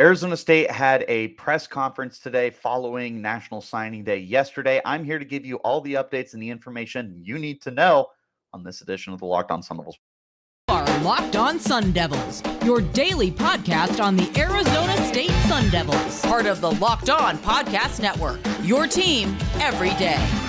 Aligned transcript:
Arizona 0.00 0.34
State 0.34 0.70
had 0.70 1.04
a 1.08 1.28
press 1.28 1.66
conference 1.66 2.18
today 2.18 2.48
following 2.48 3.20
National 3.20 3.60
Signing 3.60 4.02
Day 4.02 4.16
yesterday. 4.16 4.80
I'm 4.86 5.04
here 5.04 5.18
to 5.18 5.26
give 5.26 5.44
you 5.44 5.56
all 5.56 5.82
the 5.82 5.94
updates 5.94 6.32
and 6.32 6.42
the 6.42 6.48
information 6.48 7.20
you 7.22 7.38
need 7.38 7.60
to 7.62 7.70
know 7.70 8.06
on 8.54 8.64
this 8.64 8.80
edition 8.80 9.12
of 9.12 9.20
the 9.20 9.26
Locked 9.26 9.50
On 9.50 9.62
Sun 9.62 9.76
Devils. 9.76 9.98
Are 10.68 10.86
Locked 11.00 11.36
On 11.36 11.60
Sun 11.60 11.92
Devils, 11.92 12.42
your 12.64 12.80
daily 12.80 13.30
podcast 13.30 14.02
on 14.02 14.16
the 14.16 14.30
Arizona 14.40 14.96
State 15.06 15.32
Sun 15.48 15.68
Devils, 15.68 16.22
part 16.22 16.46
of 16.46 16.62
the 16.62 16.70
Locked 16.70 17.10
On 17.10 17.36
Podcast 17.36 18.00
Network. 18.00 18.40
Your 18.62 18.86
team 18.86 19.36
every 19.60 19.90
day. 19.98 20.39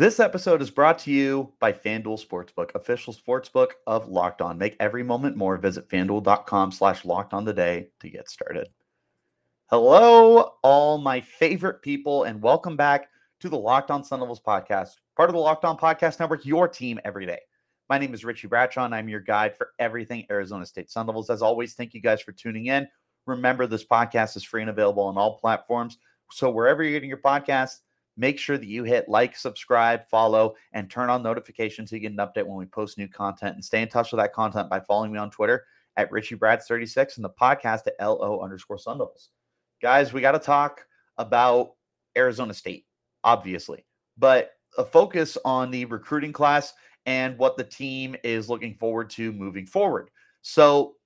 This 0.00 0.18
episode 0.18 0.62
is 0.62 0.70
brought 0.70 0.98
to 1.00 1.10
you 1.10 1.52
by 1.60 1.74
FanDuel 1.74 2.26
Sportsbook, 2.26 2.74
official 2.74 3.12
sportsbook 3.12 3.72
of 3.86 4.08
Locked 4.08 4.40
On. 4.40 4.56
Make 4.56 4.74
every 4.80 5.02
moment 5.02 5.36
more. 5.36 5.58
Visit 5.58 5.90
fanduel.com 5.90 6.72
slash 6.72 7.04
locked 7.04 7.34
on 7.34 7.44
today 7.44 7.88
to 8.00 8.08
get 8.08 8.30
started. 8.30 8.70
Hello, 9.66 10.52
all 10.62 10.96
my 10.96 11.20
favorite 11.20 11.82
people, 11.82 12.24
and 12.24 12.40
welcome 12.40 12.78
back 12.78 13.10
to 13.40 13.50
the 13.50 13.58
Locked 13.58 13.90
On 13.90 14.02
Sun 14.02 14.20
Devils 14.20 14.40
podcast, 14.40 14.92
part 15.18 15.28
of 15.28 15.34
the 15.34 15.38
Locked 15.38 15.66
On 15.66 15.76
Podcast 15.76 16.18
Network, 16.18 16.46
your 16.46 16.66
team 16.66 16.98
every 17.04 17.26
day. 17.26 17.40
My 17.90 17.98
name 17.98 18.14
is 18.14 18.24
Richie 18.24 18.48
Bradshaw, 18.48 18.86
and 18.86 18.94
I'm 18.94 19.10
your 19.10 19.20
guide 19.20 19.54
for 19.54 19.72
everything 19.78 20.24
Arizona 20.30 20.64
State 20.64 20.90
Sun 20.90 21.08
Devils. 21.08 21.28
As 21.28 21.42
always, 21.42 21.74
thank 21.74 21.92
you 21.92 22.00
guys 22.00 22.22
for 22.22 22.32
tuning 22.32 22.68
in. 22.68 22.88
Remember, 23.26 23.66
this 23.66 23.84
podcast 23.84 24.34
is 24.38 24.44
free 24.44 24.62
and 24.62 24.70
available 24.70 25.02
on 25.02 25.18
all 25.18 25.36
platforms. 25.36 25.98
So 26.32 26.50
wherever 26.50 26.82
you're 26.82 26.92
getting 26.92 27.10
your 27.10 27.18
podcast, 27.18 27.80
make 28.16 28.38
sure 28.38 28.58
that 28.58 28.66
you 28.66 28.84
hit 28.84 29.08
like, 29.08 29.36
subscribe, 29.36 30.08
follow, 30.08 30.54
and 30.72 30.90
turn 30.90 31.10
on 31.10 31.22
notifications 31.22 31.90
so 31.90 31.96
you 31.96 32.02
get 32.02 32.12
an 32.12 32.18
update 32.18 32.46
when 32.46 32.56
we 32.56 32.66
post 32.66 32.98
new 32.98 33.08
content. 33.08 33.54
And 33.54 33.64
stay 33.64 33.82
in 33.82 33.88
touch 33.88 34.12
with 34.12 34.20
that 34.20 34.32
content 34.32 34.68
by 34.68 34.80
following 34.80 35.12
me 35.12 35.18
on 35.18 35.30
Twitter 35.30 35.64
at 35.96 36.10
RichieBrads36 36.10 37.16
and 37.16 37.24
the 37.24 37.30
podcast 37.30 37.86
at 37.86 37.94
LO 38.00 38.40
underscore 38.40 38.78
Sun 38.78 38.98
Devils. 38.98 39.30
Guys, 39.82 40.12
we 40.12 40.20
got 40.20 40.32
to 40.32 40.38
talk 40.38 40.84
about 41.18 41.72
Arizona 42.16 42.54
State, 42.54 42.86
obviously, 43.24 43.84
but 44.18 44.52
a 44.78 44.84
focus 44.84 45.36
on 45.44 45.70
the 45.70 45.84
recruiting 45.86 46.32
class 46.32 46.74
and 47.06 47.36
what 47.38 47.56
the 47.56 47.64
team 47.64 48.14
is 48.22 48.48
looking 48.48 48.74
forward 48.74 49.10
to 49.10 49.32
moving 49.32 49.66
forward. 49.66 50.10
So, 50.42 50.96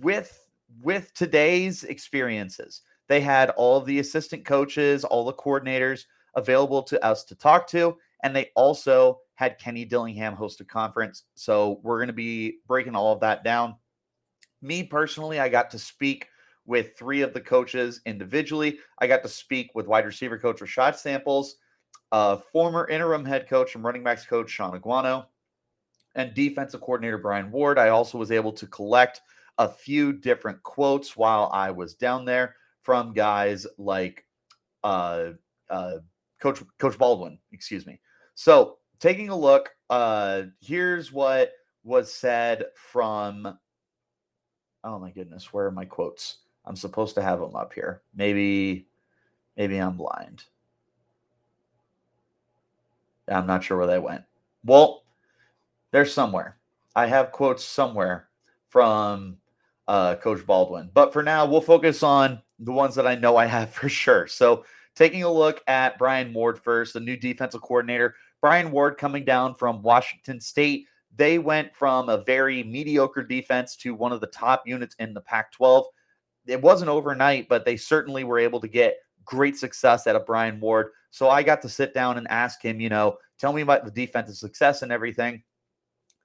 with 0.00 0.46
with 0.82 1.12
today's 1.14 1.82
experiences, 1.84 2.82
they 3.08 3.20
had 3.20 3.50
all 3.50 3.76
of 3.76 3.86
the 3.86 3.98
assistant 3.98 4.44
coaches, 4.44 5.04
all 5.04 5.24
the 5.24 5.32
coordinators 5.34 6.04
available 6.34 6.82
to 6.84 7.04
us 7.04 7.24
to 7.24 7.34
talk 7.34 7.66
to. 7.68 7.96
And 8.22 8.34
they 8.34 8.50
also 8.54 9.20
had 9.34 9.58
Kenny 9.58 9.84
Dillingham 9.84 10.34
host 10.34 10.60
a 10.60 10.64
conference. 10.64 11.24
So 11.34 11.80
we're 11.82 11.98
going 11.98 12.08
to 12.08 12.12
be 12.12 12.58
breaking 12.66 12.94
all 12.94 13.12
of 13.12 13.20
that 13.20 13.42
down. 13.42 13.76
Me 14.62 14.82
personally, 14.82 15.40
I 15.40 15.48
got 15.48 15.70
to 15.70 15.78
speak 15.78 16.28
with 16.66 16.96
three 16.96 17.22
of 17.22 17.32
the 17.32 17.40
coaches 17.40 18.00
individually. 18.04 18.78
I 18.98 19.06
got 19.06 19.22
to 19.22 19.28
speak 19.28 19.70
with 19.74 19.86
wide 19.86 20.04
receiver 20.04 20.38
coach 20.38 20.60
Rashad 20.60 20.96
Samples, 20.96 21.56
uh, 22.12 22.36
former 22.36 22.86
interim 22.88 23.24
head 23.24 23.48
coach 23.48 23.74
and 23.74 23.82
running 23.82 24.04
backs 24.04 24.26
coach 24.26 24.50
Shaun 24.50 24.78
Aguano, 24.78 25.26
and 26.14 26.34
defensive 26.34 26.80
coordinator 26.80 27.18
Brian 27.18 27.50
Ward. 27.50 27.78
I 27.78 27.88
also 27.88 28.18
was 28.18 28.30
able 28.30 28.52
to 28.52 28.66
collect 28.66 29.22
a 29.58 29.68
few 29.68 30.12
different 30.12 30.62
quotes 30.62 31.16
while 31.16 31.50
I 31.52 31.70
was 31.70 31.94
down 31.94 32.24
there 32.24 32.56
from 32.82 33.12
guys 33.12 33.66
like 33.78 34.24
uh, 34.84 35.30
uh, 35.68 35.98
Coach 36.40 36.62
Coach 36.78 36.98
Baldwin, 36.98 37.38
excuse 37.52 37.86
me. 37.86 38.00
So 38.34 38.78
taking 38.98 39.28
a 39.28 39.36
look, 39.36 39.70
uh, 39.90 40.42
here's 40.60 41.12
what 41.12 41.52
was 41.84 42.12
said 42.12 42.66
from. 42.74 43.58
Oh 44.82 44.98
my 44.98 45.10
goodness, 45.10 45.52
where 45.52 45.66
are 45.66 45.70
my 45.70 45.84
quotes? 45.84 46.38
I'm 46.64 46.76
supposed 46.76 47.14
to 47.16 47.22
have 47.22 47.40
them 47.40 47.54
up 47.54 47.72
here. 47.72 48.02
Maybe, 48.14 48.86
maybe 49.56 49.78
I'm 49.78 49.96
blind. 49.96 50.44
I'm 53.28 53.46
not 53.46 53.62
sure 53.62 53.76
where 53.76 53.86
they 53.86 53.98
went. 53.98 54.24
Well, 54.64 55.04
they're 55.90 56.06
somewhere. 56.06 56.56
I 56.96 57.06
have 57.06 57.32
quotes 57.32 57.64
somewhere 57.64 58.28
from 58.68 59.36
uh, 59.86 60.16
Coach 60.16 60.44
Baldwin, 60.46 60.90
but 60.92 61.12
for 61.12 61.22
now, 61.22 61.46
we'll 61.46 61.60
focus 61.60 62.02
on 62.02 62.42
the 62.58 62.72
ones 62.72 62.94
that 62.94 63.06
I 63.06 63.14
know 63.14 63.36
I 63.36 63.46
have 63.46 63.70
for 63.70 63.88
sure. 63.88 64.26
So 64.26 64.64
Taking 65.00 65.22
a 65.22 65.32
look 65.32 65.62
at 65.66 65.96
Brian 65.96 66.30
Ward 66.34 66.58
first, 66.58 66.92
the 66.92 67.00
new 67.00 67.16
defensive 67.16 67.62
coordinator. 67.62 68.14
Brian 68.42 68.70
Ward 68.70 68.98
coming 68.98 69.24
down 69.24 69.54
from 69.54 69.80
Washington 69.80 70.38
State. 70.38 70.84
They 71.16 71.38
went 71.38 71.74
from 71.74 72.10
a 72.10 72.22
very 72.22 72.62
mediocre 72.62 73.22
defense 73.22 73.76
to 73.76 73.94
one 73.94 74.12
of 74.12 74.20
the 74.20 74.26
top 74.26 74.64
units 74.66 74.94
in 74.98 75.14
the 75.14 75.22
Pac 75.22 75.52
12. 75.52 75.86
It 76.48 76.60
wasn't 76.60 76.90
overnight, 76.90 77.48
but 77.48 77.64
they 77.64 77.78
certainly 77.78 78.24
were 78.24 78.38
able 78.38 78.60
to 78.60 78.68
get 78.68 78.98
great 79.24 79.56
success 79.56 80.06
out 80.06 80.16
of 80.16 80.26
Brian 80.26 80.60
Ward. 80.60 80.88
So 81.12 81.30
I 81.30 81.44
got 81.44 81.62
to 81.62 81.68
sit 81.70 81.94
down 81.94 82.18
and 82.18 82.28
ask 82.28 82.62
him, 82.62 82.78
you 82.78 82.90
know, 82.90 83.16
tell 83.38 83.54
me 83.54 83.62
about 83.62 83.86
the 83.86 83.90
defensive 83.90 84.36
success 84.36 84.82
and 84.82 84.92
everything. 84.92 85.42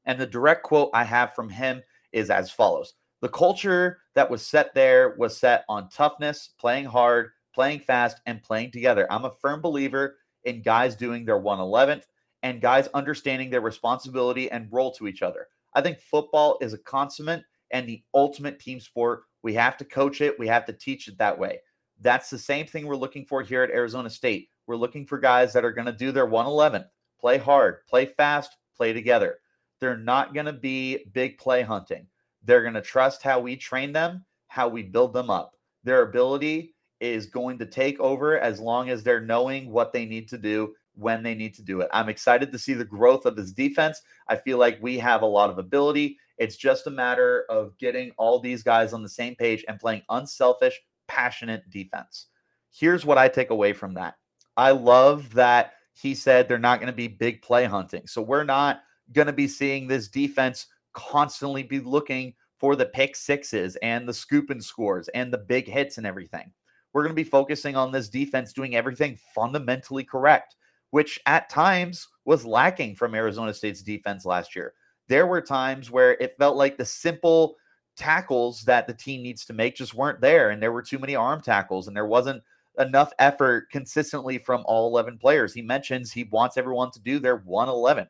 And 0.04 0.20
the 0.20 0.28
direct 0.28 0.64
quote 0.64 0.90
I 0.94 1.06
have 1.06 1.34
from 1.34 1.48
him 1.48 1.82
is 2.12 2.30
as 2.30 2.52
follows 2.52 2.96
The 3.22 3.30
culture 3.30 4.00
that 4.16 4.30
was 4.30 4.46
set 4.46 4.74
there 4.74 5.16
was 5.18 5.38
set 5.38 5.64
on 5.70 5.88
toughness, 5.88 6.50
playing 6.60 6.84
hard, 6.84 7.30
playing 7.56 7.80
fast, 7.80 8.20
and 8.26 8.44
playing 8.44 8.70
together. 8.70 9.08
I'm 9.10 9.24
a 9.24 9.32
firm 9.42 9.62
believer 9.62 10.18
in 10.44 10.62
guys 10.62 10.94
doing 10.96 11.24
their 11.24 11.40
111th 11.40 12.04
and 12.44 12.62
guys 12.62 12.90
understanding 12.94 13.50
their 13.50 13.62
responsibility 13.62 14.52
and 14.52 14.68
role 14.72 14.92
to 14.92 15.08
each 15.08 15.22
other. 15.22 15.48
I 15.74 15.82
think 15.82 15.98
football 15.98 16.58
is 16.60 16.74
a 16.74 16.78
consummate 16.78 17.44
and 17.72 17.88
the 17.88 18.04
ultimate 18.14 18.60
team 18.60 18.82
sport. 18.82 19.24
We 19.42 19.54
have 19.54 19.78
to 19.78 19.86
coach 19.86 20.20
it, 20.20 20.38
we 20.38 20.48
have 20.48 20.66
to 20.66 20.74
teach 20.74 21.08
it 21.08 21.18
that 21.18 21.40
way. 21.40 21.60
That's 22.02 22.30
the 22.30 22.38
same 22.38 22.68
thing 22.68 22.86
we're 22.86 22.98
looking 22.98 23.26
for 23.26 23.42
here 23.42 23.64
at 23.64 23.72
Arizona 23.72 24.10
State. 24.10 24.50
We're 24.68 24.76
looking 24.76 25.06
for 25.06 25.18
guys 25.18 25.54
that 25.54 25.64
are 25.64 25.72
going 25.72 25.86
to 25.86 25.94
do 25.94 26.12
their 26.12 26.28
111th, 26.28 26.88
play 27.20 27.38
hard, 27.38 27.88
play 27.88 28.06
fast, 28.06 28.58
play 28.76 28.92
together. 28.92 29.38
They're 29.80 29.98
not 29.98 30.34
going 30.34 30.48
to 30.48 30.54
be 30.54 31.06
big 31.14 31.38
play 31.38 31.62
hunting. 31.62 32.06
They're 32.44 32.64
going 32.64 32.74
to 32.74 32.82
trust 32.82 33.24
how 33.24 33.40
we 33.40 33.56
train 33.56 33.94
them, 33.94 34.26
how 34.48 34.68
we 34.68 34.84
build 34.84 35.14
them 35.14 35.30
up. 35.30 35.54
Their 35.86 36.02
ability 36.02 36.75
is 37.00 37.26
going 37.26 37.58
to 37.60 37.66
take 37.66 38.00
over 38.00 38.40
as 38.40 38.60
long 38.60 38.90
as 38.90 39.04
they're 39.04 39.22
knowing 39.22 39.70
what 39.70 39.92
they 39.92 40.06
need 40.06 40.28
to 40.30 40.38
do 40.38 40.74
when 40.96 41.24
they 41.24 41.36
need 41.36 41.54
to 41.56 41.62
do 41.62 41.82
it. 41.82 41.90
I'm 41.92 42.10
excited 42.10 42.52
to 42.52 42.60
see 42.60 42.74
the 42.74 42.86
growth 42.86 43.26
of 43.26 43.36
this 43.36 43.52
defense. 43.52 44.02
I 44.28 44.38
feel 44.38 44.58
like 44.58 44.78
we 44.82 44.98
have 45.00 45.22
a 45.22 45.28
lot 45.28 45.50
of 45.50 45.58
ability. 45.58 46.18
It's 46.38 46.56
just 46.56 46.88
a 46.88 46.92
matter 46.92 47.46
of 47.50 47.78
getting 47.78 48.12
all 48.18 48.40
these 48.40 48.64
guys 48.64 48.94
on 48.94 49.04
the 49.04 49.10
same 49.10 49.36
page 49.36 49.66
and 49.68 49.80
playing 49.80 50.04
unselfish, 50.10 50.80
passionate 51.08 51.70
defense. 51.70 52.28
Here's 52.72 53.06
what 53.06 53.18
I 53.18 53.28
take 53.28 53.50
away 53.50 53.74
from 53.74 53.94
that. 53.96 54.16
I 54.58 54.72
love 54.72 55.34
that 55.34 55.74
he 55.94 56.14
said 56.14 56.48
they're 56.48 56.58
not 56.58 56.80
going 56.80 56.92
to 56.92 56.96
be 56.96 57.08
big 57.08 57.42
play 57.42 57.66
hunting. 57.66 58.08
So 58.08 58.22
we're 58.22 58.44
not 58.44 58.82
going 59.14 59.28
to 59.28 59.34
be 59.34 59.48
seeing 59.48 59.88
this 59.88 60.08
defense 60.08 60.68
constantly 60.94 61.64
be 61.64 61.80
looking 61.80 62.34
for 62.58 62.76
the 62.76 62.86
pick 62.86 63.16
sixes 63.16 63.76
and 63.78 64.08
the 64.08 64.14
scoop 64.14 64.50
and 64.50 64.64
scores 64.64 65.08
and 65.10 65.32
the 65.32 65.38
big 65.38 65.68
hits 65.68 65.98
and 65.98 66.08
everything 66.08 66.52
we're 66.96 67.04
going 67.04 67.12
to 67.12 67.14
be 67.14 67.30
focusing 67.30 67.76
on 67.76 67.92
this 67.92 68.08
defense 68.08 68.54
doing 68.54 68.74
everything 68.74 69.20
fundamentally 69.36 70.06
correct, 70.06 70.56
which 70.92 71.20
at 71.26 71.50
times 71.50 72.08
was 72.24 72.46
lacking 72.46 72.96
from 72.96 73.14
Arizona 73.14 73.54
State's 73.54 73.82
defense 73.82 74.24
last 74.24 74.56
year. 74.56 74.74
There 75.10 75.28
were 75.28 75.42
times 75.42 75.92
where 75.92 76.14
it 76.14 76.38
felt 76.40 76.56
like 76.56 76.78
the 76.78 76.86
simple 76.86 77.58
tackles 77.98 78.62
that 78.62 78.88
the 78.88 78.94
team 78.94 79.24
needs 79.24 79.44
to 79.44 79.54
make 79.54 79.76
just 79.76 79.94
weren't 79.94 80.22
there, 80.22 80.52
and 80.52 80.64
there 80.64 80.72
were 80.72 80.82
too 80.82 80.98
many 80.98 81.18
arm 81.18 81.42
tackles, 81.42 81.90
and 81.90 81.96
there 81.98 82.08
wasn't 82.08 82.42
enough 82.80 83.12
effort 83.20 83.70
consistently 83.72 84.38
from 84.38 84.64
all 84.66 84.88
11 84.88 85.18
players. 85.18 85.54
He 85.54 85.62
mentions 85.62 86.14
he 86.14 86.24
wants 86.24 86.56
everyone 86.56 86.92
to 86.92 87.02
do 87.02 87.20
their 87.20 87.40
111th. 87.40 88.08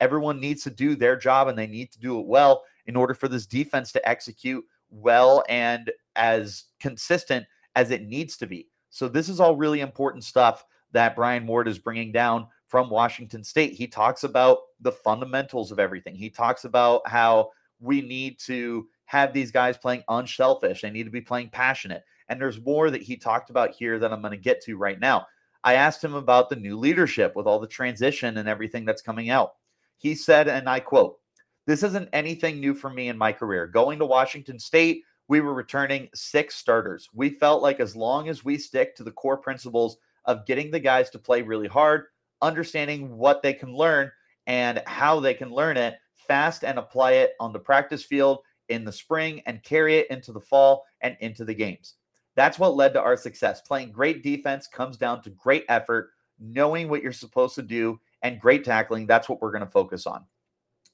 Everyone 0.00 0.40
needs 0.40 0.62
to 0.64 0.70
do 0.70 0.94
their 0.94 1.16
job 1.16 1.48
and 1.48 1.56
they 1.56 1.66
need 1.66 1.90
to 1.92 1.98
do 1.98 2.20
it 2.20 2.26
well 2.26 2.64
in 2.84 2.96
order 2.96 3.14
for 3.14 3.28
this 3.28 3.46
defense 3.46 3.92
to 3.92 4.08
execute 4.08 4.62
well 4.90 5.42
and 5.48 5.90
as 6.16 6.64
consistent 6.80 7.46
as 7.76 7.90
it 7.92 8.02
needs 8.02 8.36
to 8.38 8.46
be. 8.46 8.66
So 8.90 9.08
this 9.08 9.28
is 9.28 9.38
all 9.38 9.54
really 9.54 9.80
important 9.80 10.24
stuff 10.24 10.64
that 10.92 11.14
Brian 11.14 11.46
Ward 11.46 11.68
is 11.68 11.78
bringing 11.78 12.10
down 12.10 12.48
from 12.66 12.90
Washington 12.90 13.44
State. 13.44 13.74
He 13.74 13.86
talks 13.86 14.24
about 14.24 14.58
the 14.80 14.90
fundamentals 14.90 15.70
of 15.70 15.78
everything. 15.78 16.14
He 16.14 16.30
talks 16.30 16.64
about 16.64 17.06
how 17.06 17.50
we 17.78 18.00
need 18.00 18.38
to 18.40 18.88
have 19.04 19.32
these 19.32 19.50
guys 19.50 19.76
playing 19.76 20.02
unselfish. 20.08 20.82
They 20.82 20.90
need 20.90 21.04
to 21.04 21.10
be 21.10 21.20
playing 21.20 21.50
passionate. 21.50 22.02
And 22.28 22.40
there's 22.40 22.60
more 22.60 22.90
that 22.90 23.02
he 23.02 23.16
talked 23.16 23.50
about 23.50 23.70
here 23.70 23.98
that 23.98 24.12
I'm 24.12 24.20
going 24.20 24.32
to 24.32 24.36
get 24.36 24.62
to 24.64 24.76
right 24.76 24.98
now. 24.98 25.26
I 25.62 25.74
asked 25.74 26.02
him 26.02 26.14
about 26.14 26.48
the 26.48 26.56
new 26.56 26.76
leadership 26.76 27.36
with 27.36 27.46
all 27.46 27.58
the 27.58 27.66
transition 27.66 28.38
and 28.38 28.48
everything 28.48 28.84
that's 28.84 29.02
coming 29.02 29.30
out. 29.30 29.54
He 29.98 30.14
said, 30.14 30.48
and 30.48 30.68
I 30.68 30.80
quote, 30.80 31.18
This 31.66 31.82
isn't 31.82 32.08
anything 32.12 32.58
new 32.58 32.74
for 32.74 32.90
me 32.90 33.08
in 33.08 33.18
my 33.18 33.32
career. 33.32 33.66
Going 33.66 33.98
to 33.98 34.06
Washington 34.06 34.58
State 34.58 35.02
we 35.28 35.40
were 35.40 35.54
returning 35.54 36.08
six 36.14 36.54
starters. 36.54 37.08
We 37.12 37.30
felt 37.30 37.62
like 37.62 37.80
as 37.80 37.96
long 37.96 38.28
as 38.28 38.44
we 38.44 38.58
stick 38.58 38.94
to 38.96 39.04
the 39.04 39.12
core 39.12 39.36
principles 39.36 39.98
of 40.24 40.46
getting 40.46 40.70
the 40.70 40.80
guys 40.80 41.10
to 41.10 41.18
play 41.18 41.42
really 41.42 41.68
hard, 41.68 42.06
understanding 42.42 43.16
what 43.16 43.42
they 43.42 43.52
can 43.52 43.74
learn 43.74 44.10
and 44.46 44.82
how 44.86 45.20
they 45.20 45.34
can 45.34 45.50
learn 45.50 45.76
it 45.76 45.96
fast 46.14 46.64
and 46.64 46.78
apply 46.78 47.12
it 47.12 47.32
on 47.40 47.52
the 47.52 47.58
practice 47.58 48.04
field 48.04 48.40
in 48.68 48.84
the 48.84 48.92
spring 48.92 49.42
and 49.46 49.62
carry 49.62 49.96
it 49.96 50.10
into 50.10 50.32
the 50.32 50.40
fall 50.40 50.84
and 51.00 51.16
into 51.20 51.44
the 51.44 51.54
games. 51.54 51.94
That's 52.34 52.58
what 52.58 52.76
led 52.76 52.92
to 52.94 53.00
our 53.00 53.16
success. 53.16 53.60
Playing 53.62 53.92
great 53.92 54.22
defense 54.22 54.66
comes 54.66 54.96
down 54.96 55.22
to 55.22 55.30
great 55.30 55.64
effort, 55.68 56.10
knowing 56.38 56.88
what 56.88 57.02
you're 57.02 57.12
supposed 57.12 57.54
to 57.54 57.62
do, 57.62 57.98
and 58.22 58.40
great 58.40 58.64
tackling. 58.64 59.06
That's 59.06 59.28
what 59.28 59.40
we're 59.40 59.52
going 59.52 59.64
to 59.64 59.70
focus 59.70 60.06
on. 60.06 60.24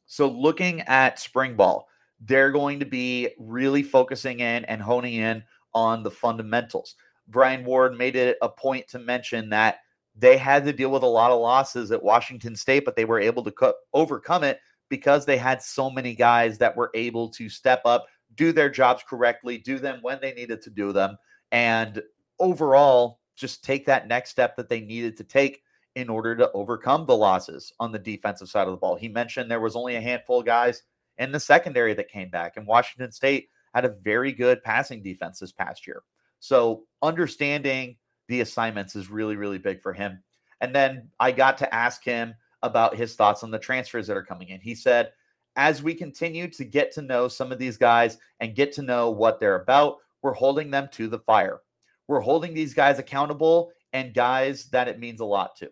So, 0.07 0.29
looking 0.29 0.83
at 0.83 1.19
spring 1.19 1.57
ball, 1.57 1.89
they're 2.25 2.51
going 2.51 2.79
to 2.81 2.87
be 2.87 3.31
really 3.39 3.83
focusing 3.83 4.41
in 4.41 4.65
and 4.67 4.81
honing 4.81 5.15
in 5.15 5.43
on 5.75 6.03
the 6.03 6.11
fundamentals. 6.11 6.95
Brian 7.29 7.65
Ward 7.65 7.97
made 7.97 8.17
it 8.17 8.37
a 8.43 8.49
point 8.49 8.87
to 8.89 8.99
mention 8.99 9.49
that 9.51 9.79
they 10.15 10.37
had 10.37 10.65
to 10.65 10.73
deal 10.73 10.91
with 10.91 11.03
a 11.03 11.07
lot 11.07 11.31
of 11.31 11.41
losses 11.41 11.91
at 11.91 12.03
Washington 12.03 12.55
State, 12.55 12.85
but 12.85 12.97
they 12.97 13.05
were 13.05 13.21
able 13.21 13.43
to 13.43 13.51
co- 13.51 13.75
overcome 13.95 14.45
it 14.45 14.61
because 14.89 15.25
they 15.25 15.39
had 15.39 15.63
so 15.63 15.89
many 15.89 16.15
guys 16.15 16.59
that 16.59 16.77
were 16.77 16.91
able 16.95 17.29
to 17.31 17.49
step 17.49 17.81
up, 17.87 18.07
do 18.35 18.53
their 18.53 18.69
jobs 18.69 19.03
correctly, 19.09 19.57
do 19.57 19.79
them 19.79 19.99
when 20.03 20.19
they 20.21 20.33
needed 20.35 20.61
to 20.63 20.71
do 20.71 20.93
them, 20.93 21.17
and 21.51 22.03
overall 22.39 23.21
just 23.37 23.65
take 23.65 23.87
that 23.87 24.07
next 24.07 24.31
step 24.31 24.55
that 24.57 24.69
they 24.69 24.81
needed 24.81 25.17
to 25.17 25.25
take 25.25 25.63
in 25.95 26.09
order 26.09 26.37
to 26.37 26.51
overcome 26.53 27.07
the 27.07 27.17
losses 27.17 27.73
on 27.81 27.93
the 27.93 27.99
defensive 27.99 28.49
side 28.49 28.67
of 28.67 28.73
the 28.73 28.77
ball. 28.77 28.97
He 28.97 29.09
mentioned 29.09 29.51
there 29.51 29.61
was 29.61 29.77
only 29.77 29.97
a 29.97 30.01
handful 30.01 30.41
of 30.41 30.47
guys 30.47 30.83
in 31.19 31.33
the 31.33 31.41
secondary 31.41 31.95
that 31.95 32.09
came 32.09 32.31
back, 32.31 32.57
and 32.57 32.67
Washington 32.67 33.13
State 33.13 33.49
had 33.75 33.85
a 33.85 33.97
very 34.03 34.33
good 34.33 34.63
passing 34.63 35.03
defense 35.03 35.39
this 35.39 35.53
past 35.53 35.87
year. 35.87 36.03
So 36.41 36.85
understanding 37.03 37.97
the 38.29 38.41
assignments 38.41 38.97
is 38.97 39.11
really, 39.11 39.37
really 39.37 39.59
big 39.59 39.81
for 39.83 39.93
him. 39.93 40.23
And 40.61 40.75
then 40.75 41.09
I 41.19 41.33
got 41.33 41.59
to 41.59 41.75
ask 41.75 42.05
him 42.05 42.35
about 42.63 42.97
his 42.97 43.15
thoughts 43.15 43.43
on 43.43 43.51
the 43.51 43.59
transfers 43.59 44.07
that 44.07 44.17
are 44.17 44.25
coming 44.25 44.49
in. 44.49 44.61
He 44.61 44.75
said, 44.75 45.13
as 45.57 45.83
we 45.83 45.95
continue 45.95 46.49
to 46.49 46.65
get 46.65 46.93
to 46.93 47.03
know 47.03 47.29
some 47.29 47.53
of 47.53 47.59
these 47.59 47.77
guys 47.77 48.19
and 48.41 48.55
get 48.55 48.73
to 48.73 48.83
know 48.83 49.11
what 49.11 49.39
they're 49.41 49.61
about, 49.61 49.99
we're 50.23 50.33
holding 50.33 50.71
them 50.71 50.89
to 50.93 51.09
the 51.09 51.19
fire. 51.19 51.61
We're 52.09 52.21
holding 52.21 52.55
these 52.55 52.75
guys 52.75 52.99
accountable 52.99 53.73
and 53.93 54.15
guys 54.15 54.67
that 54.67 54.89
it 54.89 54.99
means 54.99 55.21
a 55.21 55.25
lot 55.25 55.57
to. 55.57 55.71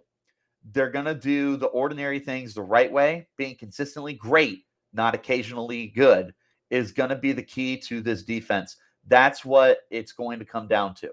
They're 0.73 0.91
going 0.91 1.07
to 1.07 1.15
do 1.15 1.57
the 1.57 1.67
ordinary 1.67 2.19
things 2.19 2.53
the 2.53 2.63
right 2.63 2.93
way, 2.93 3.29
being 3.39 3.57
consistently 3.57 4.15
great, 4.15 4.65
not 4.93 5.15
occasionally 5.15 5.89
good, 5.89 6.35
is 6.71 6.93
going 6.93 7.11
to 7.11 7.17
be 7.17 7.33
the 7.33 7.43
key 7.43 7.77
to 7.77 8.01
this 8.01 8.23
defense. 8.23 8.77
That's 9.09 9.45
what 9.45 9.79
it's 9.91 10.13
going 10.13 10.39
to 10.39 10.45
come 10.45 10.69
down 10.69 10.95
to. 10.97 11.11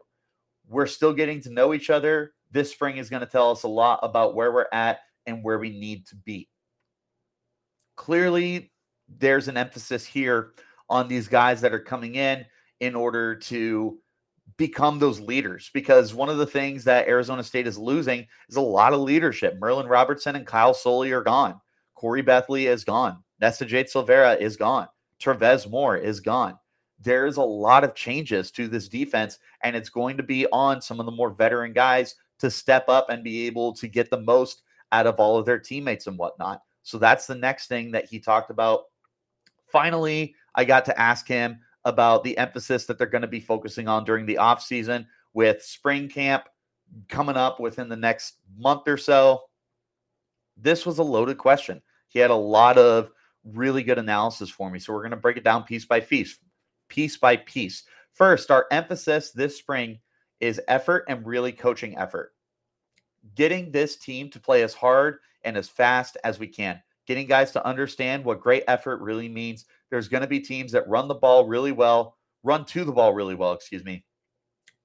We're 0.68 0.88
still 0.88 1.14
getting 1.14 1.42
to 1.42 1.50
know 1.50 1.74
each 1.74 1.90
other. 1.90 2.34
This 2.52 2.72
spring 2.72 2.98
is 2.98 3.10
going 3.10 3.22
to 3.22 3.26
tell 3.26 3.52
us 3.52 3.64
a 3.64 3.68
lot 3.68 4.00
about 4.04 4.36
where 4.36 4.52
we're 4.52 4.68
at 4.72 5.00
and 5.26 5.44
where 5.44 5.60
we 5.60 5.70
need 5.70 6.06
to 6.08 6.16
be. 6.16 6.50
Clearly, 7.96 8.72
there's 9.08 9.48
an 9.48 9.58
emphasis 9.58 10.06
here 10.06 10.54
on 10.90 11.08
these 11.08 11.28
guys 11.28 11.62
that 11.62 11.74
are 11.74 11.80
coming 11.80 12.16
in 12.16 12.46
in 12.80 12.96
order 12.96 13.36
to 13.36 13.98
become 14.58 14.98
those 15.00 15.20
leaders 15.20 15.70
because 15.74 16.14
one 16.14 16.30
of 16.30 16.38
the 16.38 16.46
things 16.46 16.84
that 16.84 17.08
Arizona 17.08 17.44
State 17.44 17.68
is 17.68 17.78
losing 17.78 18.26
is 18.50 18.56
a 18.56 18.62
lot 18.62 18.94
of 18.94 19.02
leadership. 19.02 19.58
Merlin 19.60 19.88
Robertson 19.88 20.36
and 20.36 20.48
Kyle 20.48 20.74
Soelle 20.74 21.12
are 21.12 21.24
gone. 21.24 21.60
Corey 21.96 22.24
Bethley 22.24 22.68
is 22.68 22.84
gone. 22.84 23.24
Nesta-Jade 23.40 23.88
Silvera 23.88 24.40
is 24.40 24.58
gone. 24.58 24.88
Travez 25.20 25.68
Moore 25.68 25.98
is 25.98 26.20
gone. 26.20 26.58
There's 27.00 27.38
a 27.38 27.44
lot 27.44 27.84
of 27.84 27.94
changes 27.94 28.52
to 28.52 28.68
this 28.68 28.88
defense, 28.88 29.40
and 29.64 29.76
it's 29.76 29.90
going 29.90 30.18
to 30.18 30.24
be 30.24 30.48
on 30.52 30.82
some 30.82 31.00
of 31.00 31.06
the 31.06 31.12
more 31.12 31.30
veteran 31.30 31.74
guys 31.74 32.16
to 32.40 32.50
step 32.50 32.90
up 32.90 33.10
and 33.10 33.24
be 33.24 33.46
able 33.46 33.74
to 33.74 33.88
get 33.88 34.10
the 34.10 34.22
most 34.22 34.64
out 34.92 35.08
of 35.08 35.16
all 35.20 35.38
of 35.38 35.46
their 35.46 35.60
teammates 35.60 36.08
and 36.08 36.18
whatnot. 36.18 36.62
So 36.84 36.98
that's 36.98 37.28
the 37.28 37.36
next 37.36 37.68
thing 37.68 37.92
that 37.92 38.06
he 38.06 38.20
talked 38.20 38.50
about. 38.50 38.86
Finally, 39.72 40.34
I 40.56 40.66
got 40.66 40.86
to 40.86 41.00
ask 41.00 41.28
him 41.28 41.60
about 41.86 42.24
the 42.24 42.38
emphasis 42.38 42.86
that 42.86 42.98
they're 42.98 43.08
going 43.08 43.22
to 43.22 43.28
be 43.28 43.40
focusing 43.40 43.88
on 43.88 44.04
during 44.04 44.26
the 44.26 44.36
offseason 44.36 45.06
with 45.34 45.62
spring 45.62 46.10
camp 46.10 46.46
coming 47.10 47.36
up 47.36 47.60
within 47.60 47.90
the 47.90 47.96
next 47.96 48.36
month 48.58 48.88
or 48.88 48.98
so. 48.98 49.42
This 50.56 50.86
was 50.86 50.98
a 50.98 51.04
loaded 51.04 51.38
question. 51.38 51.82
He 52.08 52.20
had 52.20 52.32
a 52.32 52.36
lot 52.36 52.78
of 52.78 53.12
really 53.54 53.84
good 53.84 53.98
analysis 53.98 54.50
for 54.50 54.70
me. 54.70 54.80
So 54.80 54.94
we're 54.94 55.02
going 55.02 55.12
to 55.12 55.18
break 55.18 55.38
it 55.38 55.44
down 55.44 55.64
piece 55.64 55.86
by 55.86 56.00
piece, 56.00 56.38
piece 56.90 57.18
by 57.18 57.38
piece. 57.38 57.84
First, 58.14 58.52
our 58.52 58.66
emphasis 58.72 59.32
this 59.32 59.58
spring 59.58 60.00
is 60.40 60.62
effort 60.68 61.06
and 61.08 61.26
really 61.26 61.52
coaching 61.52 61.98
effort 61.98 62.34
getting 63.36 63.72
this 63.72 63.98
team 63.98 64.30
to 64.32 64.40
play 64.40 64.64
as 64.64 64.74
hard 64.74 65.20
and 65.44 65.58
as 65.58 65.70
fast 65.70 66.18
as 66.24 66.40
we 66.40 66.48
can, 66.48 66.82
getting 67.06 67.28
guys 67.28 67.52
to 67.52 67.66
understand 67.66 68.24
what 68.24 68.42
great 68.42 68.64
effort 68.68 69.02
really 69.02 69.30
means. 69.30 69.66
There's 69.90 70.08
going 70.08 70.22
to 70.22 70.28
be 70.28 70.40
teams 70.40 70.72
that 70.72 70.88
run 70.88 71.08
the 71.08 71.16
ball 71.16 71.46
really 71.46 71.72
well, 71.72 72.18
run 72.44 72.66
to 72.66 72.84
the 72.84 72.92
ball 72.92 73.14
really 73.14 73.36
well, 73.36 73.54
excuse 73.54 73.84
me. 73.84 74.06